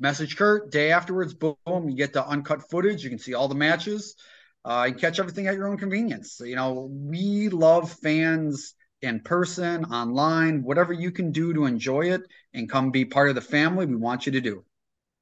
Message 0.00 0.36
Kurt, 0.36 0.72
day 0.72 0.90
afterwards, 0.90 1.34
boom, 1.34 1.56
you 1.66 1.94
get 1.94 2.12
the 2.12 2.26
uncut 2.26 2.68
footage. 2.68 3.04
You 3.04 3.10
can 3.10 3.18
see 3.20 3.34
all 3.34 3.46
the 3.46 3.54
matches 3.54 4.16
uh, 4.64 4.86
you 4.88 4.94
catch 4.94 5.18
everything 5.18 5.46
at 5.46 5.54
your 5.54 5.68
own 5.68 5.76
convenience. 5.76 6.40
You 6.42 6.56
know, 6.56 6.88
we 6.90 7.48
love 7.48 7.92
fans 7.92 8.74
in 9.02 9.20
person, 9.20 9.84
online, 9.86 10.62
whatever 10.62 10.92
you 10.92 11.10
can 11.10 11.30
do 11.30 11.52
to 11.52 11.66
enjoy 11.66 12.12
it 12.12 12.22
and 12.54 12.70
come 12.70 12.90
be 12.90 13.04
part 13.04 13.28
of 13.28 13.34
the 13.34 13.40
family. 13.40 13.86
We 13.86 13.96
want 13.96 14.26
you 14.26 14.32
to 14.32 14.40
do. 14.40 14.64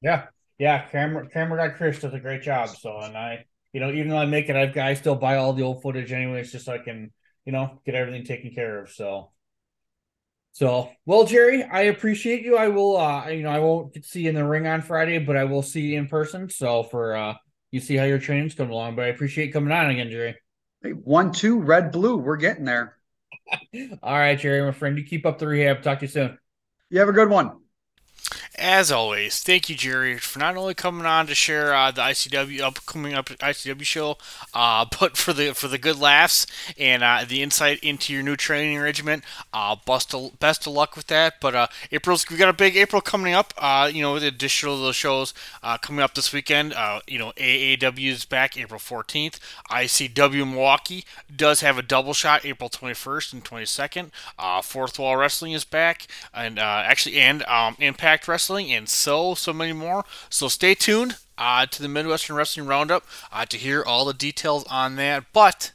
Yeah, 0.01 0.27
yeah. 0.57 0.87
Camera, 0.89 1.27
camera 1.29 1.69
guy 1.69 1.75
Chris 1.75 1.99
does 1.99 2.13
a 2.13 2.19
great 2.19 2.41
job. 2.41 2.69
So, 2.69 2.97
and 2.99 3.17
I, 3.17 3.45
you 3.73 3.81
know, 3.81 3.91
even 3.91 4.09
though 4.09 4.17
I 4.17 4.25
make 4.25 4.49
it, 4.49 4.55
I've, 4.55 4.77
I 4.77 4.93
still 4.93 5.15
buy 5.15 5.37
all 5.37 5.53
the 5.53 5.63
old 5.63 5.81
footage 5.81 6.11
anyways, 6.11 6.51
just 6.51 6.65
so 6.65 6.73
I 6.73 6.77
can, 6.77 7.11
you 7.45 7.51
know, 7.51 7.81
get 7.85 7.95
everything 7.95 8.23
taken 8.23 8.51
care 8.51 8.81
of. 8.81 8.89
So, 8.89 9.31
so, 10.53 10.91
well, 11.05 11.25
Jerry, 11.25 11.63
I 11.63 11.81
appreciate 11.83 12.43
you. 12.43 12.57
I 12.57 12.67
will, 12.67 12.95
uh, 12.95 13.27
you 13.27 13.41
know, 13.41 13.49
I 13.49 13.59
won't 13.59 14.05
see 14.05 14.21
you 14.21 14.29
in 14.29 14.35
the 14.35 14.45
ring 14.45 14.67
on 14.67 14.81
Friday, 14.81 15.17
but 15.17 15.35
I 15.35 15.45
will 15.45 15.63
see 15.63 15.81
you 15.81 15.97
in 15.97 16.07
person. 16.07 16.49
So, 16.49 16.83
for 16.83 17.15
uh, 17.15 17.33
you 17.73 17.79
see 17.79 17.95
how 17.97 18.03
your 18.03 18.19
training's 18.19 18.53
coming 18.53 18.71
along. 18.71 18.95
But 18.95 19.05
I 19.05 19.07
appreciate 19.07 19.51
coming 19.51 19.71
on 19.71 19.89
again, 19.89 20.11
Jerry. 20.11 20.35
Hey, 20.83 20.91
one, 20.91 21.31
two, 21.31 21.59
red, 21.59 21.91
blue. 21.91 22.17
We're 22.17 22.37
getting 22.37 22.65
there. 22.65 22.99
All 24.03 24.13
right, 24.13 24.37
Jerry, 24.37 24.61
my 24.61 24.71
friend. 24.71 24.95
You 24.95 25.03
keep 25.03 25.25
up 25.25 25.39
the 25.39 25.47
rehab. 25.47 25.81
Talk 25.81 25.97
to 25.99 26.05
you 26.05 26.09
soon. 26.09 26.37
You 26.91 26.99
have 26.99 27.09
a 27.09 27.13
good 27.13 27.31
one. 27.31 27.62
As 28.55 28.91
always, 28.91 29.41
thank 29.41 29.67
you, 29.67 29.75
Jerry, 29.75 30.19
for 30.19 30.37
not 30.37 30.55
only 30.55 30.75
coming 30.75 31.07
on 31.07 31.25
to 31.25 31.33
share 31.33 31.73
uh, 31.73 31.89
the 31.89 32.01
ICW 32.01 32.61
upcoming 32.61 33.15
up 33.15 33.25
ICW 33.25 33.81
show, 33.81 34.17
uh, 34.53 34.85
but 34.99 35.17
for 35.17 35.33
the 35.33 35.55
for 35.55 35.67
the 35.67 35.79
good 35.79 35.99
laughs 35.99 36.45
and 36.77 37.01
uh, 37.01 37.25
the 37.27 37.41
insight 37.41 37.79
into 37.79 38.13
your 38.13 38.21
new 38.21 38.35
training 38.35 38.79
regiment. 38.79 39.23
Uh, 39.51 39.75
best 39.87 40.13
of, 40.13 40.39
best 40.39 40.67
of 40.67 40.73
luck 40.73 40.95
with 40.95 41.07
that. 41.07 41.41
But 41.41 41.55
uh, 41.55 41.67
April's 41.91 42.29
we 42.29 42.37
got 42.37 42.47
a 42.47 42.53
big 42.53 42.77
April 42.77 43.01
coming 43.01 43.33
up. 43.33 43.55
Uh, 43.57 43.89
you 43.91 44.03
know, 44.03 44.19
the 44.19 44.27
additional 44.27 44.79
those 44.79 44.95
shows 44.95 45.33
uh, 45.63 45.79
coming 45.79 46.03
up 46.03 46.13
this 46.13 46.31
weekend. 46.31 46.75
you 47.07 47.17
know, 47.17 47.33
AAW 47.37 48.07
is 48.07 48.23
back 48.23 48.55
April 48.55 48.79
14th. 48.79 49.39
ICW 49.71 50.47
Milwaukee 50.47 51.05
does 51.35 51.61
have 51.61 51.79
a 51.79 51.81
double 51.81 52.13
shot 52.13 52.45
April 52.45 52.69
21st 52.69 53.33
and 53.33 53.43
22nd. 53.43 54.11
Fourth 54.63 54.99
Wall 54.99 55.17
Wrestling 55.17 55.53
is 55.53 55.65
back, 55.65 56.05
and 56.35 56.59
actually 56.59 57.15
and 57.19 57.41
um, 57.45 57.75
Impact 57.79 58.27
Wrestling 58.27 58.42
Wrestling, 58.43 58.73
and 58.73 58.89
so, 58.89 59.35
so 59.35 59.53
many 59.53 59.71
more. 59.71 60.03
So 60.29 60.49
stay 60.49 60.75
tuned 60.75 61.15
uh, 61.37 61.65
to 61.65 61.81
the 61.81 61.87
Midwestern 61.87 62.35
Wrestling 62.35 62.67
Roundup 62.67 63.05
uh, 63.31 63.45
to 63.45 63.55
hear 63.55 63.81
all 63.81 64.03
the 64.03 64.13
details 64.13 64.65
on 64.69 64.97
that. 64.97 65.23
But, 65.31 65.71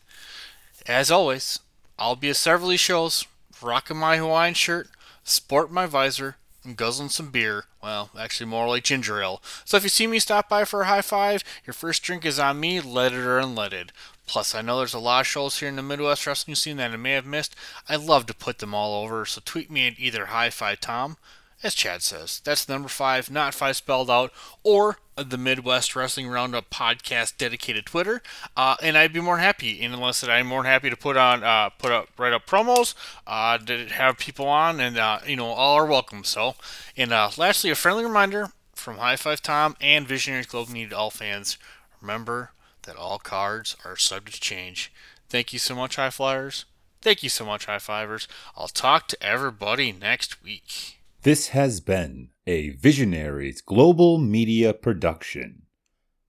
as 0.86 1.10
always, 1.10 1.60
I'll 1.98 2.14
be 2.14 2.28
at 2.28 2.36
several 2.36 2.76
shows, 2.76 3.26
rocking 3.62 3.96
my 3.96 4.18
Hawaiian 4.18 4.52
shirt, 4.52 4.88
sport 5.24 5.72
my 5.72 5.86
visor, 5.86 6.36
and 6.62 6.76
guzzling 6.76 7.08
some 7.08 7.30
beer. 7.30 7.64
Well, 7.82 8.10
actually, 8.18 8.50
more 8.50 8.68
like 8.68 8.84
ginger 8.84 9.22
ale. 9.22 9.40
So 9.64 9.78
if 9.78 9.82
you 9.82 9.88
see 9.88 10.06
me 10.06 10.18
stop 10.18 10.50
by 10.50 10.66
for 10.66 10.82
a 10.82 10.86
high 10.86 11.00
five, 11.00 11.42
your 11.64 11.72
first 11.72 12.02
drink 12.02 12.26
is 12.26 12.38
on 12.38 12.60
me, 12.60 12.80
leaded 12.80 13.24
or 13.24 13.40
unleaded. 13.40 13.92
Plus, 14.26 14.54
I 14.54 14.60
know 14.60 14.76
there's 14.76 14.92
a 14.92 14.98
lot 14.98 15.20
of 15.20 15.26
shows 15.26 15.58
here 15.58 15.70
in 15.70 15.76
the 15.76 15.82
Midwest 15.82 16.26
wrestling 16.26 16.54
scene 16.54 16.76
that 16.76 16.90
I 16.90 16.96
may 16.96 17.12
have 17.12 17.24
missed. 17.24 17.56
I'd 17.88 18.00
love 18.00 18.26
to 18.26 18.34
put 18.34 18.58
them 18.58 18.74
all 18.74 19.02
over, 19.02 19.24
so 19.24 19.40
tweet 19.42 19.70
me 19.70 19.86
at 19.86 19.98
either 19.98 20.26
High 20.26 20.50
Five 20.50 20.80
Tom 20.80 21.16
as 21.62 21.74
Chad 21.74 22.02
says. 22.02 22.40
That's 22.44 22.68
number 22.68 22.88
five, 22.88 23.30
not 23.30 23.54
five 23.54 23.76
spelled 23.76 24.10
out, 24.10 24.32
or 24.62 24.98
the 25.16 25.38
Midwest 25.38 25.96
Wrestling 25.96 26.28
Roundup 26.28 26.70
podcast 26.70 27.36
dedicated 27.36 27.86
Twitter. 27.86 28.22
Uh, 28.56 28.76
and 28.82 28.96
I'd 28.96 29.12
be 29.12 29.20
more 29.20 29.38
happy, 29.38 29.82
and 29.82 29.92
unless 29.92 30.20
that 30.20 30.30
I'm 30.30 30.46
more 30.46 30.62
than 30.62 30.70
happy 30.70 30.90
to 30.90 30.96
put 30.96 31.16
on, 31.16 31.42
uh, 31.42 31.70
put 31.70 31.90
up, 31.90 32.08
write 32.16 32.32
up 32.32 32.46
promos, 32.46 32.94
uh, 33.26 33.58
to 33.58 33.86
have 33.86 34.18
people 34.18 34.46
on, 34.46 34.80
and 34.80 34.96
uh, 34.98 35.20
you 35.26 35.36
know, 35.36 35.46
all 35.46 35.76
are 35.76 35.86
welcome. 35.86 36.24
So, 36.24 36.54
and 36.96 37.12
uh, 37.12 37.30
lastly, 37.36 37.70
a 37.70 37.74
friendly 37.74 38.04
reminder 38.04 38.48
from 38.74 38.98
High 38.98 39.16
Five 39.16 39.42
Tom 39.42 39.76
and 39.80 40.06
Visionaries 40.06 40.52
Media 40.70 40.90
to 40.90 40.96
all 40.96 41.10
fans: 41.10 41.58
remember 42.00 42.52
that 42.82 42.96
all 42.96 43.18
cards 43.18 43.76
are 43.84 43.96
subject 43.96 44.36
to 44.36 44.40
change. 44.40 44.92
Thank 45.28 45.52
you 45.52 45.58
so 45.58 45.74
much, 45.74 45.96
High 45.96 46.10
Flyers. 46.10 46.64
Thank 47.02 47.22
you 47.22 47.28
so 47.28 47.44
much, 47.44 47.66
High 47.66 47.78
Fivers. 47.78 48.26
I'll 48.56 48.68
talk 48.68 49.06
to 49.08 49.22
everybody 49.22 49.92
next 49.92 50.42
week. 50.42 50.97
This 51.22 51.48
has 51.48 51.80
been 51.80 52.30
a 52.46 52.70
Visionaries 52.70 53.60
Global 53.60 54.18
Media 54.18 54.72
production. 54.72 55.62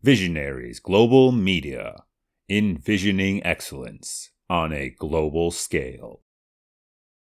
Visionaries 0.01 0.79
Global 0.79 1.31
Media, 1.31 2.05
envisioning 2.49 3.45
excellence 3.45 4.31
on 4.49 4.73
a 4.73 4.89
global 4.89 5.51
scale. 5.51 6.23